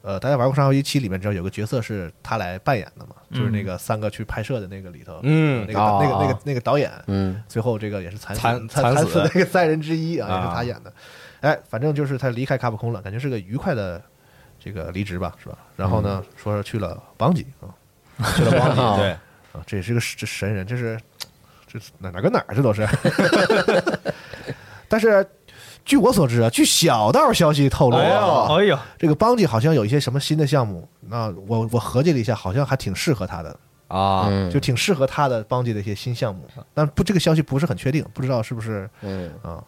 [0.04, 10.92] 呃，大家玩过《上回一期》里面知道有个角色是他来扮演的嘛，就是那个三个去拍摄的那个里头，嗯那个、哦那个那个那个导演，嗯最后这个也是惨死惨惨惨死惨死的那个 三人之一啊，啊也是他演的。
[11.42, 14.02] 哎，反正就是他离开卡普空了，感觉是个愉快的
[14.62, 15.58] 这个离职吧，是吧？
[15.76, 17.66] 然后呢，说是去了邦吉啊，
[18.36, 20.98] 去了邦吉， 哦对，啊，这也是个这神人，这是
[21.66, 22.86] 这哪哪跟哪儿这都是。
[24.88, 25.26] 但是
[25.84, 33.58] 据我所知啊，据小道消息透露哎呦啊，哎呦，这个邦吉好像有一些什么新的项目，那我我合计了一下，好像还挺适合他的。
[33.88, 34.50] 啊，嗯。
[34.50, 39.62] 就挺适合他的邦吉的一些新项目，但不这个消息不是很确定，不知道是不是嗯，啊，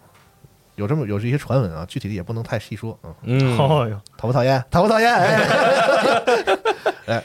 [0.76, 3.14] 有这么有这些传闻啊，具体的也不能太细说啊。
[3.22, 4.62] 嗯，哦哟，讨不讨厌？
[4.70, 5.12] 讨不讨厌？
[5.14, 5.40] 哎，
[7.06, 7.24] 哎，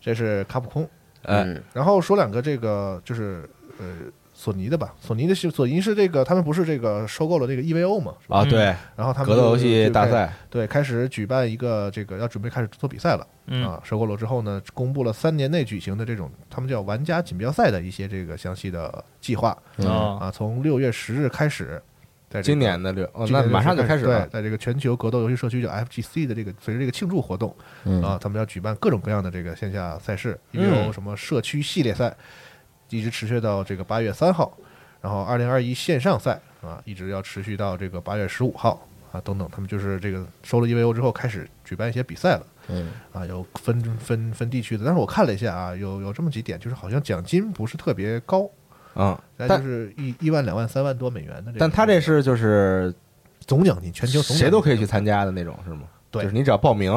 [0.00, 0.82] 这是卡普空。
[1.22, 3.84] 哎，嗯然后说两个这个就是呃
[4.32, 8.38] 索尼的吧，索尼的是索尼是这个他们不是这个收购了这个 EVO 嘛，是吧？
[8.38, 13.26] 啊，对，然后他们格斗游戏大赛，对开始举办一个这个要准备开始做比赛了。
[13.52, 21.82] 嗯啊，收购了之后呢，公布了三年内举行的这种他们叫玩家锦标赛的一些这个详细的计划嗯，啊，从六月十日开始，
[22.30, 27.52] 在这个今年的六，哦，那马上就开始了，，在这个全球格斗游戏社区叫 FGC 的这个随着这个庆祝活动
[27.84, 28.00] 嗯。
[28.00, 30.86] 啊，他们要举办各种各样的这个线下赛事，比嗯。
[30.86, 32.16] 如什么社区系列赛，
[32.88, 34.56] 一直持续到这个八月三号，
[35.00, 42.46] 然后二零二一线上赛啊，一直要持续到这个八月十五号啊，等等，他们就是这个收了 EVO 之后开始举办一些比赛了。
[42.68, 42.92] 嗯。
[43.12, 48.48] 啊，有分分分地区的，但是我看了一下啊，有有这么几点，就是好像奖金不是特别高，
[48.94, 51.58] 嗯，那就是一一万、两万、三万多美元的这个。
[51.58, 52.92] 但他这是就是
[53.46, 55.82] 总奖金，全球总谁都可以去参加的那种是吗？
[56.10, 56.92] 对就是你只要报名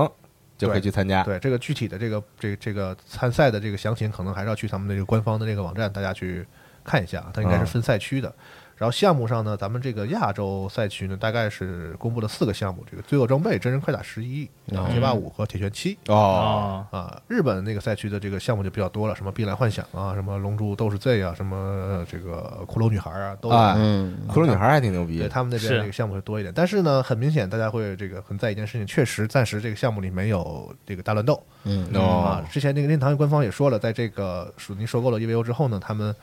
[0.57, 6.45] 就可以去参加，对这个具体的这个这个这个参赛的这个详情，可能还是要去他们的这个官方的这个网站，大家去
[6.83, 7.31] 看一下啊。
[7.33, 8.33] 它应该是啊分赛区的。
[8.75, 15.97] 然后项目上呢，咱们这个亚洲赛区呢，大概是公布了四个项目：这个罪恶装备、真人快打十一、哦街霸五和铁拳七。
[16.07, 23.55] 哦，哦，啊，日本那个赛区的这个项目就比较多了，什么碧蓝幻想啊，什么龙珠斗士 Z 啊，什么呃这个骷髅女孩啊，都有。
[23.55, 32.45] 哎嗯骷髅女孩还挺牛逼对，他们那边是这个项目会多一点，但是呢，很明显大家会这个很在意一件事情，确实暂时这个项目里没有这个大乱斗嗯哦啊。
[32.51, 36.15] 之前那个任天堂官方也说了，在这个索尼收购了 EVO 之后呢，他们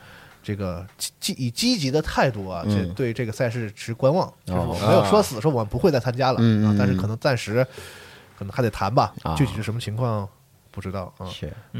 [0.43, 0.85] 这个
[1.19, 7.65] 积以积极的态度啊，去对这个赛事持观望，就是没有说死说我们不会再参加了啊但是可能暂时
[8.37, 10.27] 可能还得谈吧啊，具体是什么情况
[10.71, 11.27] 不知道啊。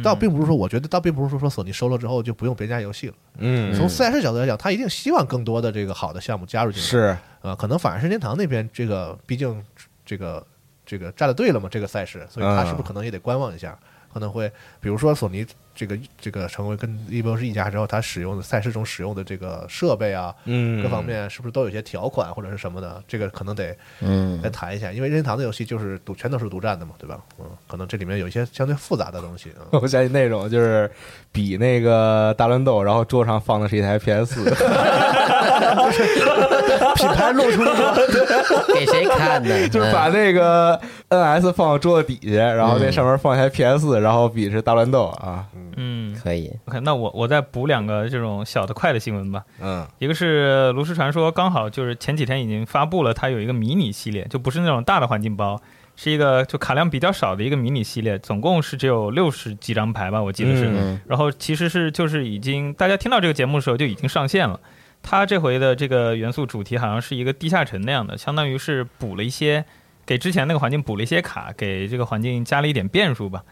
[0.04, 3.13] 倒并不是说，我觉得倒并不是说说索尼收了之后就不用别家游戏了。
[3.38, 6.88] 嗯，从赛事角度来讲，他一定希望更多的这个好的项目加入进来。
[6.88, 9.63] 是啊，可能反而是任天堂那边这个，毕竟
[10.06, 10.45] 这个
[10.86, 13.78] 这个站了队了嘛，这个赛事，所以他是不是可能也得观望一下？
[14.13, 23.01] 可能会，比如说索尼这个这个成为跟 EVO 是一家之后，他使用的赛事中使用的这个设备啊，嗯各方面是不是都有些条款或者是什么的？
[23.07, 27.19] 这个可能得嗯来谈一下，因为任天堂的游戏就是独全都是独占的嘛，对吧？
[27.39, 29.63] 嗯，可能这里面有一些相对复杂的东西啊。
[29.79, 30.89] 我相信那种就是
[31.31, 34.49] 比那个大乱斗，然后桌上放的是一台 PS 四，
[36.96, 37.96] 品牌露出了
[38.74, 39.50] 给谁看呢？
[39.70, 45.46] 就是把嗯那个 NS 放到桌子底下，然后那上面放一台 PS，然后比是大乱斗啊，
[45.78, 49.44] 嗯可以，，OK，那我我再补两个这种小的快的新闻吧。
[49.60, 55.60] 嗯一个是炉石传说，刚好就是前几天已经发布了，它有一个迷你系列，就不是那种大的环境包，
[55.96, 60.67] 是一个就卡量比较少的一个迷你系列，总共是只有六十几张牌吧，我记得是。
[60.67, 64.60] 嗯然后其实是就是已经大家听到这个节目的时候就已经上线了。
[65.04, 69.66] 它这回的这个元素主题好像是一个地下城那样的，相当于是补了一些
[70.06, 73.44] 给之前那个环境补了一些卡，给这个环境加了一点变数吧。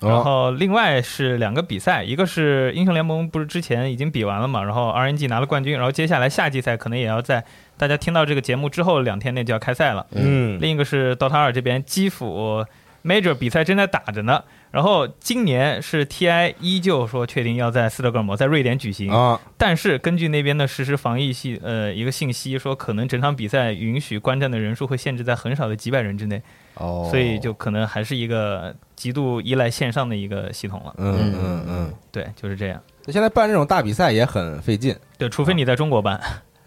[0.00, 7.44] 然哦后另外是两个比赛，一个是英雄联盟，不是之前已经比完了嘛，然后 RNG 拿了冠军，然后接下来夏季赛可能也要在
[7.76, 10.06] 大家听到这个节目之后两天内就要开赛了。
[10.12, 12.64] 嗯另一个是 DOTA 二这边基辅
[13.02, 26.42] Major 比赛正在打着呢，然后今年是 TI 依旧说确定要在斯德哥尔摩在瑞典举行，啊但是根据那边的实时防疫系呃一个信息说，可能整场比赛允许观战的人数会限制在很少的几百人之内，
[26.74, 30.94] 哦，所以就可能还是一个极度依赖线上的一个系统了。
[30.98, 32.80] 嗯嗯嗯，对，就是这样。
[33.08, 34.94] 现在办这种大比赛也很费劲。
[35.16, 36.20] 对，除非你在中国办。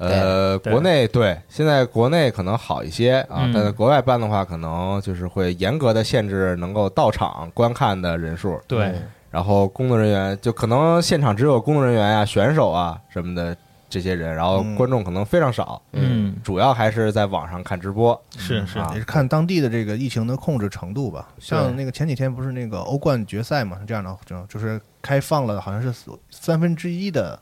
[0.10, 3.54] 呃，国内对，现在国内可能好一些啊，嗯。
[3.54, 8.94] 但在国外办的话，可能就是会严格的限制能够到场观看的人数，对，
[9.30, 13.56] 然后工作人员就可能现场只有工作人员呀、选手啊什么的
[13.90, 14.76] 这些人，然后嗯。
[14.76, 18.20] 观众可能非常少，嗯，主要还是在网上看直播。
[18.38, 18.90] 是是，啊。
[18.94, 21.28] 也是看当地的这个疫情的控制程度吧。
[21.38, 25.94] 像那个前几天不是那个欧冠决赛嘛，是这样的，这样就是开放了，好像是
[26.32, 27.40] 三分之一的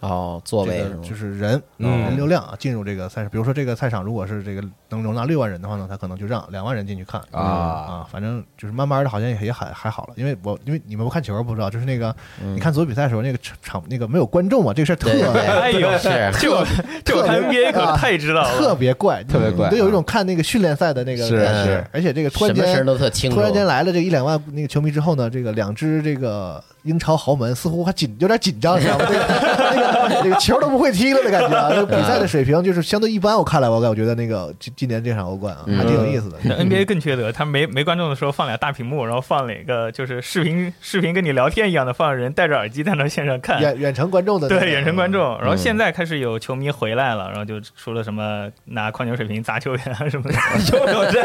[0.00, 3.28] 哦，座这个位是就是人嗯人流量啊进入这个赛事。
[3.28, 8.06] 比如说这个赛场如果是这个能容纳六万人的话呢，他可能就让两万人进去看啊啊。
[8.10, 10.14] 反正就是慢慢的，好像也也还还好了。
[10.16, 16.08] 因为我因为你们不看球不知道，就是那个嗯你看足球比赛的时候，那个场那个没有观众嘛，这个事儿特对对对哎呦，是
[16.40, 16.66] 这我
[17.04, 18.74] 这我看特别 NBA 可啊太知道了特。
[18.78, 23.36] 别怪，特别怪你都有一种看那个训练赛的那个是感觉而且这个突然什么事儿间都特清楚。
[23.36, 29.06] 突然间来了这一两万那个球迷之后呢，这个两支这个英超豪门似乎还紧有点紧张，你知道吗？
[30.22, 31.70] 这个球都不会踢了的感觉啊！
[31.70, 36.36] 这个比赛的水平就是相对一般，我看来我感觉得那个今今年这场欧冠啊，还挺有意思的。
[36.44, 43.60] 那 NBA 更缺德，他没没观众的时候放俩大屏幕，然后放了一个就是视频视频跟你聊天一样的，放人戴着耳机在那线上看。
[43.60, 45.38] 远远程观众的那个对，远程观众。
[45.40, 50.38] 然后现在开始有球迷回来了，然后就出了什么拿矿泉水瓶砸球员啊什么的。
[50.72, 51.22] 又有这，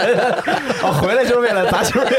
[0.82, 2.12] 哦，回来就是为了砸球员。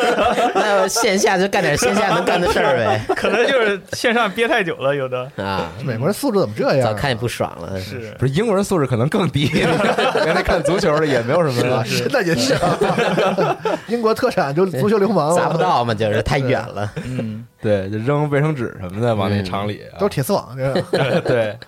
[0.54, 3.00] 那线下就干点线下能干的事儿呗。
[3.14, 6.92] 可能就是线上憋太久了，有的啊，美国人素质怎么这样啊？
[6.92, 7.80] 早看你不爽了。
[7.80, 13.56] 是不是英国人素质可能更低， 原来看足球的也没有什么啊，是那也是啊。
[13.88, 16.92] 英国特产就是足球流氓，砸不，到嘛，就是太远了。
[17.04, 20.54] 嗯，对，就扔卫生纸什么的往那厂里啊，都是铁丝网。
[20.56, 21.58] 这个对 对。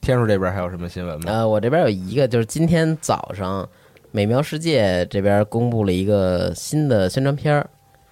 [0.00, 1.24] 天数这边还有什么新闻吗？
[1.26, 3.68] 呃，我这边有一个，就是今天早上，
[4.12, 7.68] 美妙世界这边公布了一个新的宣传片儿。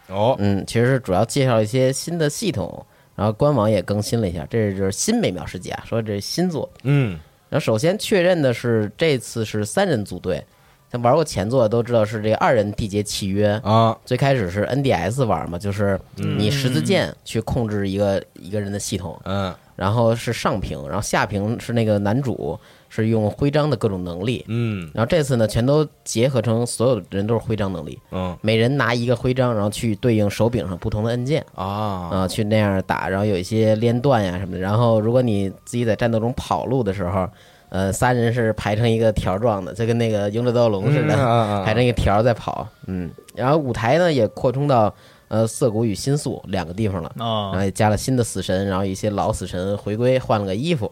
[0.08, 2.84] 哦，嗯，其实是主要介绍一些新的系统，
[3.16, 6.70] 然后官网也更新了一下，这就是新美妙世界啊，说这是新作。
[6.84, 10.44] 嗯然后首先确认的是，这次是三人组队。
[10.92, 22.58] 像玩过前作的都知道是这个二人缔结契约，啊，最开始是 NDS 玩嘛，就是你十字键去控制一个一个人的系统，嗯然后是上屏，然后下屏是那个男主
[23.02, 24.90] 是用徽章的各种能力，嗯。
[24.94, 28.36] 然后这次呢全都结合成所有人都是徽章能力，嗯。
[28.40, 31.44] 每人拿一个徽章，然后去对应手柄上不同的按键。
[31.54, 34.58] 啊，啊、去那样打，然后有一些连段呀什么的。
[34.58, 37.28] 然后如果你自己在战斗中跑路的时候，
[37.68, 42.66] 呃，三人是排成一个条状的，就跟那个《勇者斗龙》似的，排成一个条在跑。
[42.86, 44.94] 嗯，然后舞台呢也扩充到
[45.26, 47.12] 呃涩谷与新宿两个地方了。
[47.16, 50.90] 然后哦，也加了新的死神，然后一些老死神回归，换了个衣服，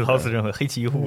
[0.00, 1.06] 老死认为黑崎一护。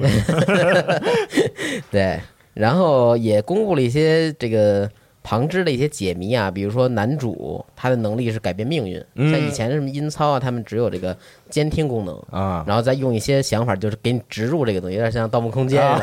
[1.90, 2.20] 对，
[2.54, 4.88] 然后也公布了一些这个
[5.22, 11.16] 旁支的一些解谜啊，比如说男主他的能力是改变命运，嗯像以前什么阴操啊，他们只有这个
[11.50, 12.16] 监听功能。
[12.30, 15.82] 啊，然后再用一些想法，就是给你植入这个东西，有点像《盗梦空间》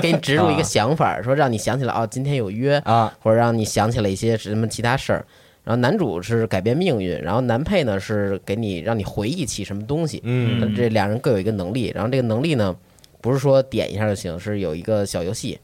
[0.00, 5.24] 给你植入一个想法，说让你想起来哦，今天有约啊，或者让你想起来一些什么其他事儿。
[5.64, 10.20] 然后男主是改变命运，然后男配呢是给你让你回忆起什么东西。
[10.24, 12.76] 嗯这俩人各有一个能力，然后这个能力呢，
[13.20, 15.58] 不是说点一下就行，是有一个小游戏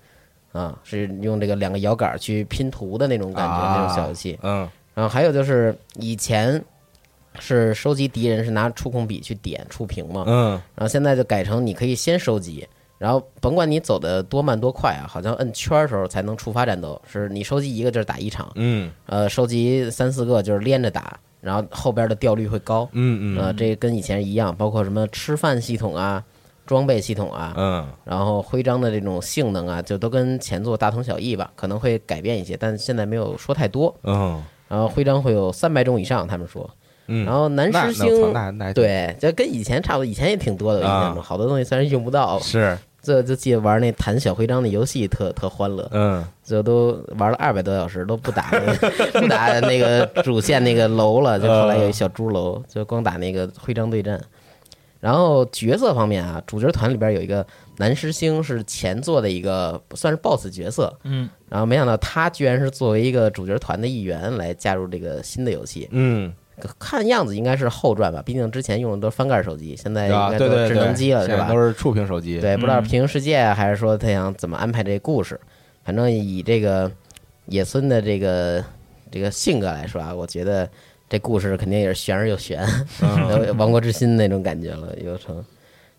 [0.52, 4.38] 啊，是用这个两个摇杆去拼图的那种感觉，啊那种小游戏。
[4.42, 6.62] 嗯然后还有就是以前
[7.38, 12.66] 是收集敌人是拿触控笔去点触屏嘛，嗯然后现在就改成你可以先收集，
[13.00, 18.92] 然后甭管你走的多慢多快啊，好像摁圈儿的时候才能触发战斗，是你收集一个就是打一场，嗯。
[19.06, 22.86] 呃，收集三四个就是连着打，然后后边的掉率会高。
[22.92, 23.40] 嗯嗯。
[23.42, 26.22] 呃，这跟以前一样，包括什么吃饭系统啊、
[26.66, 27.88] 装备系统啊，嗯。
[28.05, 33.96] 然后徽章的这种性能啊，就都跟前作大同小异吧，可能会改变一些，但现在没有说太多。
[34.03, 34.42] 嗯。
[34.68, 36.68] 然后徽章会有三百种以上，他们说。
[37.12, 46.24] 嗯，然后南那狮那我操星，对，就跟以前差不多，以前也挺多的，我印象中啊好多东西虽然用不到，是这就记得玩那弹小徽章的游戏特特欢乐，嗯。
[46.42, 48.90] 最后都玩了二百多小时，都不打那个
[49.20, 54.20] 不打那个主线那个楼了，就后来有一小猪楼，就光打那个徽章对战。
[54.98, 57.46] 然后角色方面啊，主角团里边有一个
[57.78, 66.30] 男师星是前作的一个算是 BOSS 角色，嗯，然后没想到他居然是作为一个主角团的一员来加入这个新的游戏，嗯
[66.78, 71.48] 看样子应该是后传吧，毕竟之前用的都是翻盖手机，现在啊应该都是智对对对，能机了，是吧？
[71.48, 75.38] 都是触屏手机，对，不知道嗯平行世界啊还是说他想怎么安排这故事。
[75.82, 76.90] 反正以这个
[77.46, 78.62] 野村的这个
[79.11, 80.68] 这个性格来说啊，我觉得
[81.08, 82.64] 这故事肯定也是悬而又悬，
[83.02, 85.44] 嗯 亡国之心那种感觉了，有成。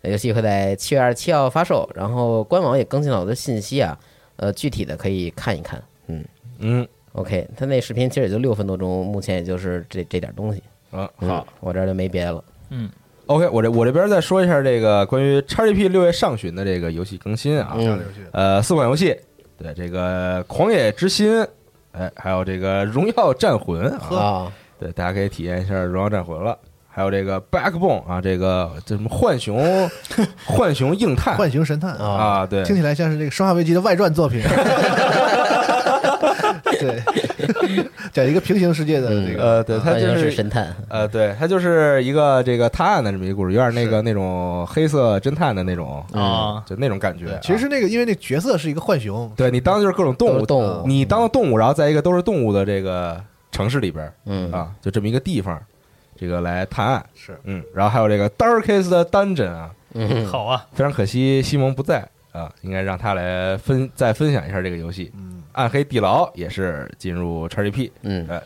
[0.03, 3.95] 游戏会在七月二十七号发售，然后官网也更新了好多信息啊，
[4.37, 5.79] 呃，具体的可以看一看。
[6.07, 6.25] 嗯
[6.57, 10.61] 嗯，OK，他那视频其实也就六分多钟，目前也就是这这点东西。
[10.91, 11.47] 啊嗯好。
[11.59, 12.43] 我这儿就没别的了。
[12.69, 12.89] 嗯
[13.27, 19.15] OK，我这我这边再说一下这个关于 XGP 六月上旬的这个游戏更新啊，嗯这样的游戏呃，四款游戏，
[19.57, 21.41] 对这个《狂野之心》，
[21.93, 26.57] 哎，还有这个《荣耀战魂》啊，啊，对，大家可以体验一下《荣耀战魂》了。
[26.93, 29.89] 还有这个 Backbone 啊，这个这什么浣熊
[30.45, 34.41] 浣熊硬汉浣熊神探啊啊，对，听起来像是这个《生化危机》的外传作品。
[36.79, 37.03] 对，
[38.11, 40.75] 讲一个平行世界的这个，呃，对，他就是神探。
[40.89, 47.39] 呃，对，他就是一个这个探案的这么一个故事，有点那个那种黑色侦探的那种啊就那种感觉。
[47.41, 55.59] 其实那个，因为那角色是一个浣熊，对你当的就是各种动物，动物你当的动物，然后在一个都是动物的这个城市里边儿嗯啊，就这么一个地方，
[56.17, 57.05] 这个来探案。
[57.15, 65.11] 是嗯，然后还有这个 Darkest Dungeon 啊，嗯，好啊，非常可惜西蒙不在啊，应该让他来分再分享一下这个游戏。
[65.15, 68.41] 嗯，暗黑地牢也是进入 XGP，嗯哎，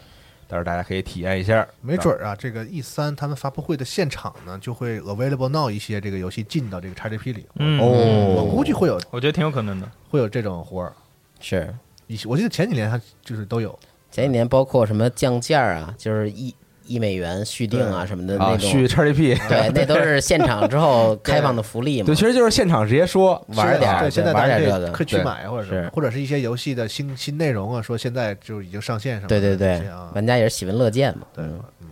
[0.47, 1.67] 到时候大家可以体验一下。
[1.81, 7.45] 没准儿啊，这个 E 三他们发布会的现场呢，就会 available now 一些这个游戏进到这个 XGP 里。
[7.55, 9.89] 嗯，我估计会有我觉得挺有可能的。
[10.09, 10.93] 会有这种活儿。
[11.39, 11.73] 是
[12.07, 13.77] 以前我记得前几年它就是都有，
[14.11, 16.53] 前几年包括什么降价啊，就是一
[16.85, 22.05] 一美元续订啊什么的啊，那种，续 XGP，对， 那都是现场之后开放的福利嘛。
[22.05, 22.15] 对，。
[22.15, 29.87] 其实就是现场直接说玩点儿对，现在玩点儿这个可以去买或者是或者是一些游戏的新新内容啊，说现在就已经上线什么的对对对。
[29.87, 31.25] 啊，玩家也是喜闻乐见嘛。
[31.33, 31.87] 对嗯，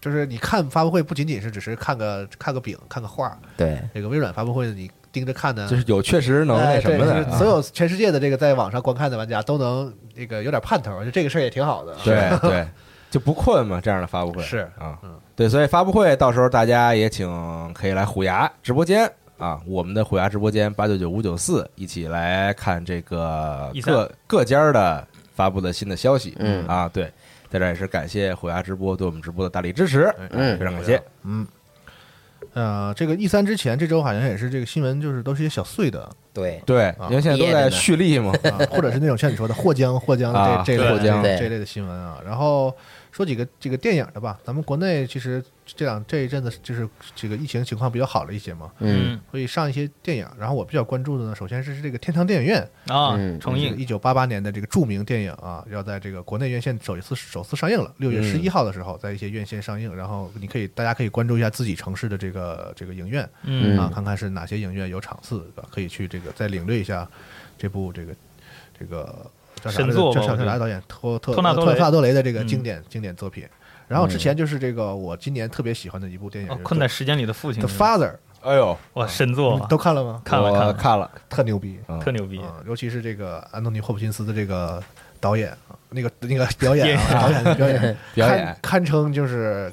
[0.00, 11.94] 就是你看发布会不仅仅是只是看个看个饼看个画，对，这个微软发布会你盯着看呢，就是有确实能那哎什么的所有全世界的这个在网上观看的玩家都能那个有点盼头，就这个事儿也挺好的。
[12.04, 12.66] 对对，
[13.14, 14.42] 就不困嘛，这样的发布会。
[14.42, 19.08] 是啊嗯，对，所以发布会到时候大家也请可以来虎牙直播间。
[19.38, 26.66] 啊，我们的虎牙直播间八九九五九四一起来看这个各各家的发布的新的消息，嗯。
[26.66, 27.04] 啊，对，
[27.48, 30.58] 在这也是感谢虎牙直播对我们直播的大力支持，嗯。
[30.58, 31.46] 非常感谢，嗯，
[32.54, 40.64] 呃，这个 E 三之前这周好像也是这个新闻，就是都是一些小碎的对，对，因为现在都在蓄力嘛， 啊，或者是那种像你说的获奖获奖的啊。
[40.66, 41.38] 这这类的获奖对。
[41.38, 42.18] 这类的新闻啊。
[42.24, 42.74] 然后
[43.14, 50.26] 说几个这个电影的吧，咱们国内其实这两这一阵子就是这个疫情情况比较好了一些嘛，嗯会上一些电影。
[50.36, 59.94] 然后我比较关注的呢，首先是这个天堂电影院啊嗯，重映一九八八年的这个著名电影啊，要在这个国内院线首次首次上映了，六月十一号的时候在一些院线上映。
[59.94, 67.08] 然后你可以大家可以关注一下自己城市的这个这个影院嗯啊，看看是哪些影院有场次，对吧可以去这个再领略一下
[67.56, 68.12] 这部这个
[68.76, 69.30] 这个
[69.64, 73.46] 叫啥来着神作吧叫叫我觉得啥导演托托托纳多雷托纳多雷的这个嗯经典经典作品。
[73.86, 80.22] 然后之前就是这个我今年特别喜欢的一部电影，哦困在时间里的父亲 The Father，哎呦，哇，神作们，都看了吗？
[80.24, 84.82] 看了看了，看了，特牛逼，嗯特牛逼，啊，尤其是这个安东尼·霍普金斯的这个
[85.20, 89.70] 导演啊，那个那个 表演啊，演导演表演 表演堪堪称就是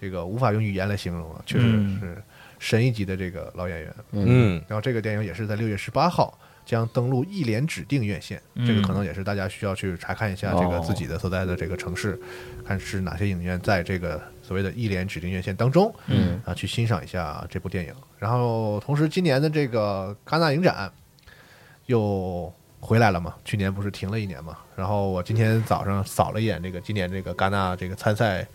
[0.00, 2.20] 这个无法用语言来形容啊，确实嗯是
[2.58, 3.94] 神一级的这个老演员。
[4.10, 8.66] 嗯然后这个电影也是在六月十八号将登陆一联指定院线，嗯。
[8.66, 12.20] 这个可能也是大家需要去查看一下这个哦自己的所在的这个城市，
[12.64, 16.40] 看是哪些影院在这个所谓的一联指定院线当中，嗯。
[16.44, 17.94] 啊，去欣赏一下这部电影。
[18.18, 20.90] 然后同时今年的这个戛纳影展
[21.86, 28.46] 又回来了嘛，去年不是停了一年嘛，然后我今天早上扫了一眼这个今年这个戛纳这个参赛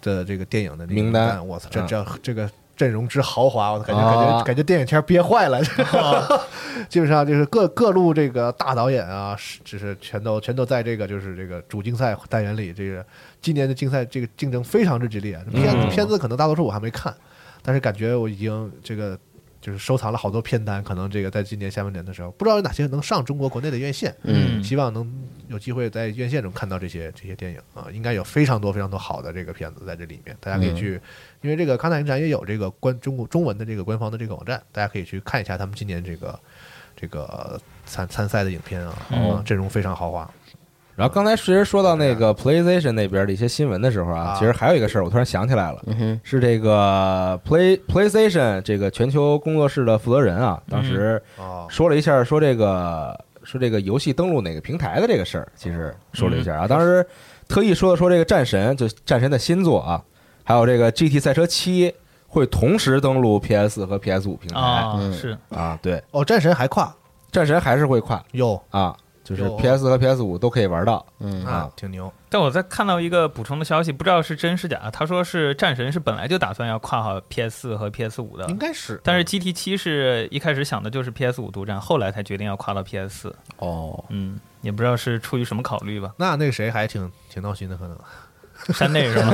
[0.00, 1.28] 的这个电影的名单。
[1.28, 1.86] 单，我操，这嗯。
[1.88, 2.50] 这这个
[2.82, 5.62] 阵容之豪华，我感觉啊感觉感觉电影圈憋坏了，
[6.88, 13.06] 基本上就是各各路这个大导演啊，是就是全都全都在这个就是这个主竞赛单元里，这个
[13.40, 15.38] 今年的竞赛这个竞争非常之激烈。
[15.52, 15.88] 片子嗯。
[15.90, 17.14] 片子可能大多数我还没看，
[17.62, 19.16] 但是感觉我已经这个
[19.60, 24.60] 就是收藏了好多片单，可能这个在今年下半年的时候，不知道有哪些能上中国国内的院线，嗯。
[24.64, 25.08] 希望能
[25.48, 31.00] 有机会在院线中看到这些这些电影啊，应该有非常多非常多好的这个片子在这里面，大家可以去，
[31.40, 36.38] 因为这个康纳影展也有这个官中国中文的这个官方的这个网站，大家可以去看一下他们今年这个
[36.96, 40.30] 这个参参赛的影片啊，啊阵容非常豪华，
[40.94, 44.36] 然后刚才其实说到那个 PlayStation 那边的一些新闻的时候啊，啊。
[44.38, 57.06] 其实还有一个事儿，我突然想起来了，嗯，是这个 Play PlayStation 这个全球工作室的负责人啊，当时哦，说了一下，说这个说这个游戏登录哪个平台的这个事儿，其实说了一下啊，当时
[57.48, 60.02] 特意说了说这个战神，就战神的新作啊，
[60.44, 61.94] 还有这个 GT 赛车七
[62.26, 66.94] 会同时登录 PS 和 PS 五平台啊，嗯是啊，对，哦，战神还跨
[67.30, 68.96] 战神还是会跨有啊，
[69.36, 71.44] 就是 PS 和 PS 五都可以玩到，嗯。
[71.44, 74.90] 啊，挺牛，但我在看到一个补充的消息，不知道是真是假。
[74.92, 78.46] 他说是战神是本来就打算要跨好 PS 四和 PS 五的。
[78.48, 83.36] 应，该是，但是 GT 七是一开始想的就是 PS 五独占，后来才决定要跨到 PS 四。
[83.58, 86.12] 哦，嗯，也不知道是出于什么考虑吧。
[86.16, 87.96] 那那个谁还挺挺闹心的，可能
[88.74, 89.32] 山内是吗？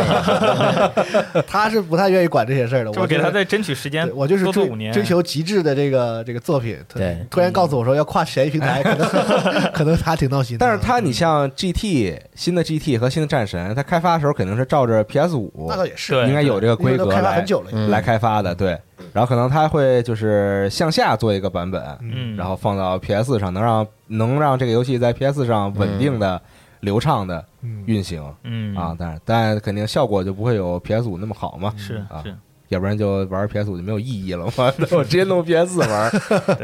[1.46, 4.92] 他是不太愿意管这些事儿的，我给他再争取时间，我就是做五年。
[4.92, 10.56] 追求极致的这个这个作品，对突然告诉我说要跨谁平台， 可能 可能他挺闹心。
[10.58, 18.78] 但是他你像 GT 新的 GT 和新的战神，他开发的时候肯定是照着 PS 五那倒也是，应该有这个规格开发很久了，嗯来开发的，对。
[19.12, 26.40] 然后可能他会就是向下做一个版本，嗯，然后放到 PS 上，能让能让这个游戏在 PS 上稳定的、
[26.80, 28.94] 流畅的嗯运行嗯啊。
[28.98, 32.34] 但是但肯定效果就不会有 PS 五那么好嘛，是啊是，
[32.68, 34.52] 要不然就玩 PS 五就没有意义了嘛。
[34.92, 36.10] 我直接弄 PS 四玩，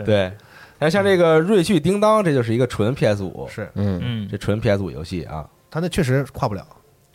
[0.04, 0.32] 对。
[0.78, 6.66] 那像这个《瑞趣叮当》，这就是一个纯 PS 五，是嗯嗯这，纯 PS 五游戏啊它那确实跨不了。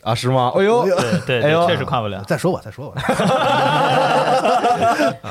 [0.02, 0.50] 啊是吗？
[0.56, 2.22] 哎呦，对对，哎呦确实跨不了。
[2.24, 3.02] 再说吧，再说吧。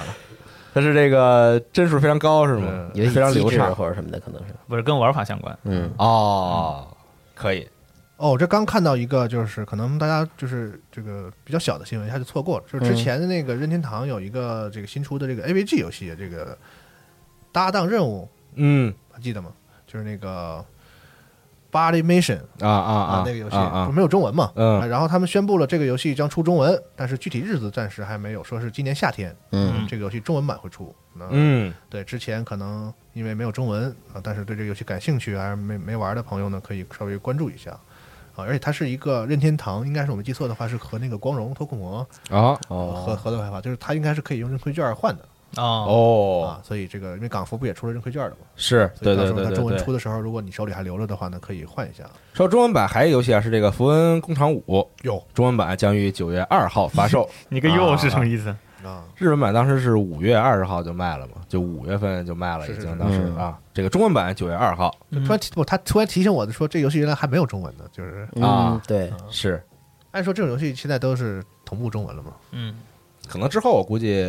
[0.72, 3.10] 它是这个帧数非常高是吗也？
[3.10, 5.58] 非常流畅或者什么的，可能是，不是跟玩法相关。
[5.64, 6.88] 嗯哦，
[7.40, 7.68] 可以
[8.18, 12.66] 哦，这刚看到一个，就是可能大家就是这个比较小的新闻，一下就错过了。
[12.70, 16.58] 就是之前的那个任天堂有一个这个新出的这个 AVG 游戏，这个
[17.54, 19.54] 搭档任务嗯还记得吗？
[19.88, 20.64] 就是那个
[21.72, 24.52] Body Mission 啊啊啊那个游戏啊啊不是没有中文嘛？
[24.56, 30.94] 嗯啊然后他们宣布了这个游戏将出中文，但是具体日子暂时还没有，说是今年夏天，嗯这个游戏中文版会出。
[31.32, 38.46] 嗯对，之前可能因为没有中文啊，但是对这个游戏感兴趣还是没没玩的朋友呢，可以稍微关注一下啊。
[38.46, 41.98] 而且它是一个任天堂，应该是我没记错的话，是和那个光荣脱库摩
[42.30, 45.24] 啊合哦，合作开发，就是它应该是可以用认亏券换的
[45.58, 46.64] 哦，哦啊。
[46.64, 49.92] 所以这个因为港服不也出了认亏券的嘛，是对所以到时候它对对对对中文出。
[49.92, 52.06] 的时候，如果你手里还留着的话呢，可以换一下。
[52.34, 54.64] 说中文版还有一个游戏啊，是这个《符文工厂五》，
[55.02, 57.30] 有中文版将于九月二号发售。
[57.50, 58.48] 你个又是什么意思？
[58.50, 58.58] 啊，
[59.18, 63.36] 日本版当时是五月二十号就卖了嘛，就五月份就卖了，已经当时嗯。
[63.36, 63.60] 啊。
[63.74, 64.94] 这个中文版九月二号。
[65.12, 67.86] 就突然提不，他突然提醒我的说，这游戏原来还没有中文呢。
[67.92, 68.28] 就是。
[68.42, 69.62] 啊嗯，对，是，
[70.12, 72.34] 按说这种游戏现在都是同步中文了嘛？
[72.52, 72.80] 嗯，
[73.28, 74.26] 可能之后我估计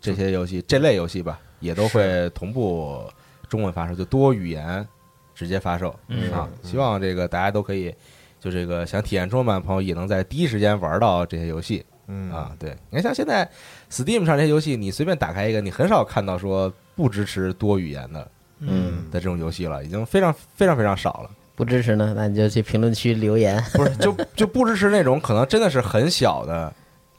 [0.00, 3.02] 这些游戏这类游戏吧，也都会同步
[3.48, 4.86] 中文发售，就多语言
[5.34, 6.32] 直接发售嗯。
[6.32, 6.48] 啊。
[6.62, 7.94] 希望这个大家都可以，
[8.38, 11.84] 就这个想体验中文版的朋友也能在第一时间玩到这些游戏。
[12.08, 12.30] 嗯。
[12.30, 13.48] 啊，对，你看像现在
[13.92, 18.26] Steam 上这些游戏，你随便打开一个，你很少看到说不支持多语言的
[18.60, 21.30] 嗯，的这种游戏了，已经非常非常非常少了。
[21.54, 23.62] 不支持呢，那你就去评论区留言。
[23.74, 26.72] 不是，就就不支持那种可能真的是很小的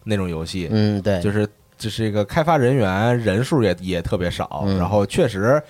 [0.03, 1.47] 那种游戏，嗯，对，就是
[1.77, 5.61] 就是一个开发人员人数也也特别少，嗯然后确实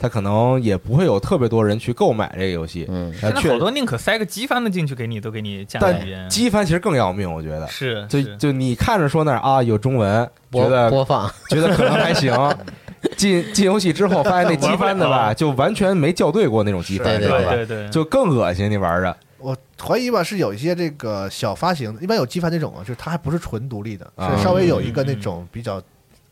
[0.00, 2.86] 他可能也不会有特别多人去购买这个游戏。
[2.88, 6.28] 嗯现在好多宁可塞个机翻的进去给你，都给你加但语言。
[6.30, 7.68] 机翻其实更要命，我觉得。
[7.68, 12.34] 是就就你看着说那儿啊有中文，觉播得播放，觉得可能还行。
[13.16, 17.54] 进进游戏之后，发现那机翻的吧，就完全没校对过那种机翻，对知道吧？
[17.54, 25.82] 对对，就更恶心，你玩着我怀疑吧，是有一些这个小发行，一般有机翻那种啊，就是它还不是纯独立的，啊是稍微有一个那种比较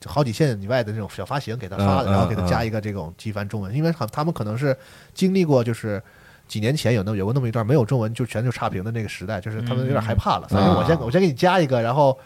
[0.01, 4.77] 就好几线以外的那种小发行给他发的，然后给他加一个这种机翻中文，因为好他们可能是
[5.15, 6.03] 经历过就是。
[6.49, 10.49] 几年前有那么有过那么一段没有中文就全就差评的那个时代，就是他们有点害怕了。
[10.49, 12.19] 反正我先啊我先给你加一个，然后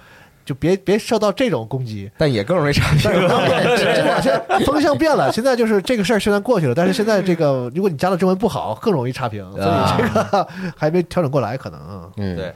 [0.45, 2.09] 就别别受到这种攻击。
[2.17, 3.01] 但也更容易差评。
[3.01, 5.33] 真的， 现在风向变了。
[5.33, 12.09] 现在就是这个事儿虽然过去了，但是现在这个如果你加的中文不好，更容易差评，所以这个还没调整过来，可能啊。
[12.17, 12.55] 嗯，对，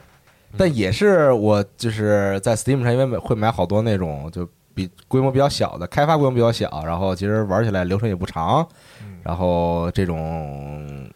[0.56, 8.64] 但也是我就是在 Steam 上，因为会买好多那种就比规模比较小的，开发规模比较小，然后其实玩起来流程也不长，
[9.22, 11.08] 然后这种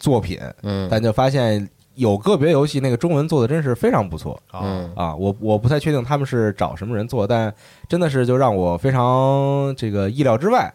[0.00, 7.54] 作品，嗯，但就发现有个别游戏那个中文做的真是非常不错啊嗯啊，我我不太确定他们是找什么人做，但
[7.88, 10.72] 真的是就让我非常这个意料之外，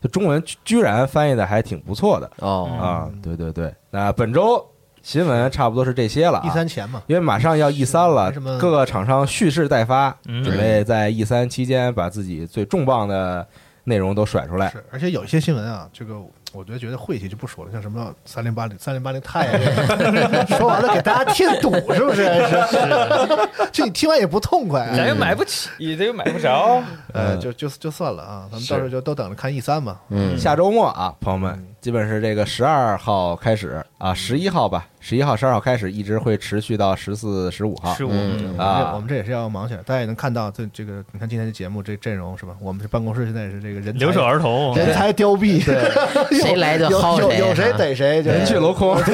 [0.00, 4.64] 就中文居居然翻译的还挺不错的哦，啊，对对对，那本周
[5.02, 13.46] 新闻差不多是这些了啊一三前嘛，因为马上要 E 三了什么，各个厂商蓄势待发，嗯准备在 E 三期间把自己最重磅的
[13.84, 14.68] 内容都甩出来。
[14.70, 16.14] 是，而且有一些新闻啊，这个
[16.52, 22.24] 我觉得觉得晦气就不说了，像什么三零八零、三零八零钛啊，说完了给大家添堵，是不是？
[22.24, 24.86] 是，这你听完也不痛快。
[24.94, 26.82] 咱又买不起，这又买不着。
[27.12, 30.00] 呃，嗯就就就算了啊，咱们到时候就都等着看 E 三吧。
[30.10, 37.94] 嗯，下周末啊，朋友们，基本是这个十二号开始啊，十一号吧，十一号、十二号开始，一直会持续到十四、十五号。
[37.94, 38.18] 十五嗯。
[38.18, 39.00] 我们这啊我。
[39.00, 42.54] 们这也是要忙起来，大家也能看到这这个，你看今天的节目这阵容是吧？
[42.60, 45.60] 我们这办公室现在也是这个人才留守儿童，人才凋敝，
[46.30, 47.78] 谁来就有薅谁有有谁啊。
[47.78, 49.12] 逮谁，就人去楼空， 就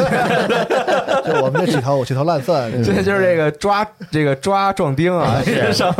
[1.43, 3.27] 我们这几头几头烂蒜，这就是。
[3.27, 5.43] 这个抓这个抓壮丁啊，
[5.75, 5.93] 上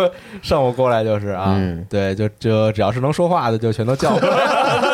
[0.43, 1.55] 上午过来就是啊。
[1.57, 4.17] 嗯，对，就就只要是能说话的就全都叫。
[4.17, 4.86] 过来。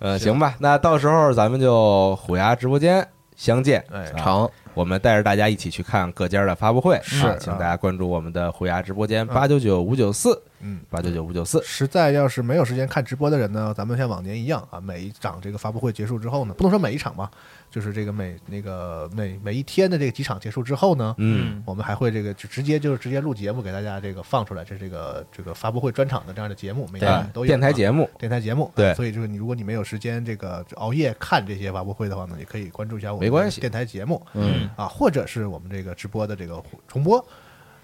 [0.00, 3.84] 嗯，呃，行吧，那到时候咱们就虎牙直播间相见。
[3.90, 17.30] 哎啊成，我们带着大家一起去看各家的发布会，是啊请大家关注我们的虎牙直播间八九九五九四，嗯，八九九五九四，实在要是没有时间看直播的人呢，咱们像往年一样啊，每一场这个发布会结束之后呢，不能说每一场吧，
[17.70, 28.92] 就是这个每那个每每一天的这个几场结束之后呢，嗯，我们还会这个就直接就是直接录节目给大家这个放出来，这是这个这个发布会专场的这样的节目，每啊天都有电台啊节目，电台节目，对。
[28.94, 33.60] 所以就是你如果你没有时间这个熬夜看这些发布会的话呢，也可以关注一下我们没关系。
[33.60, 34.68] 的电台节目，嗯。
[34.76, 37.24] 啊，或者是我们这个直播的这个重播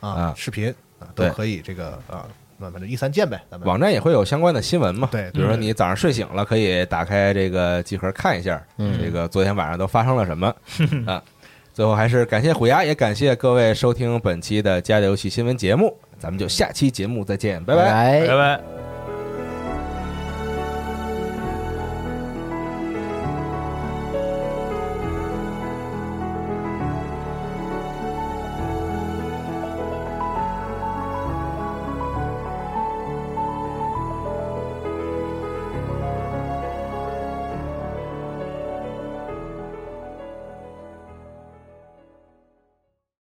[0.01, 0.34] 啊啊。
[0.37, 10.54] 视频啊都可以这个啊，那反正一三见呗，咱们网站也会有相关的新闻嘛，对比如说你早上睡醒了，可以打开这个集合看一下，嗯这个昨天晚上都发生了什么
[11.07, 11.22] 啊。
[11.72, 18.20] 最后还是感谢虎牙，也感谢各位收听本期的《家的游戏新闻》节目，咱们就下期节目再见，拜拜。
[18.20, 18.75] 拜拜拜。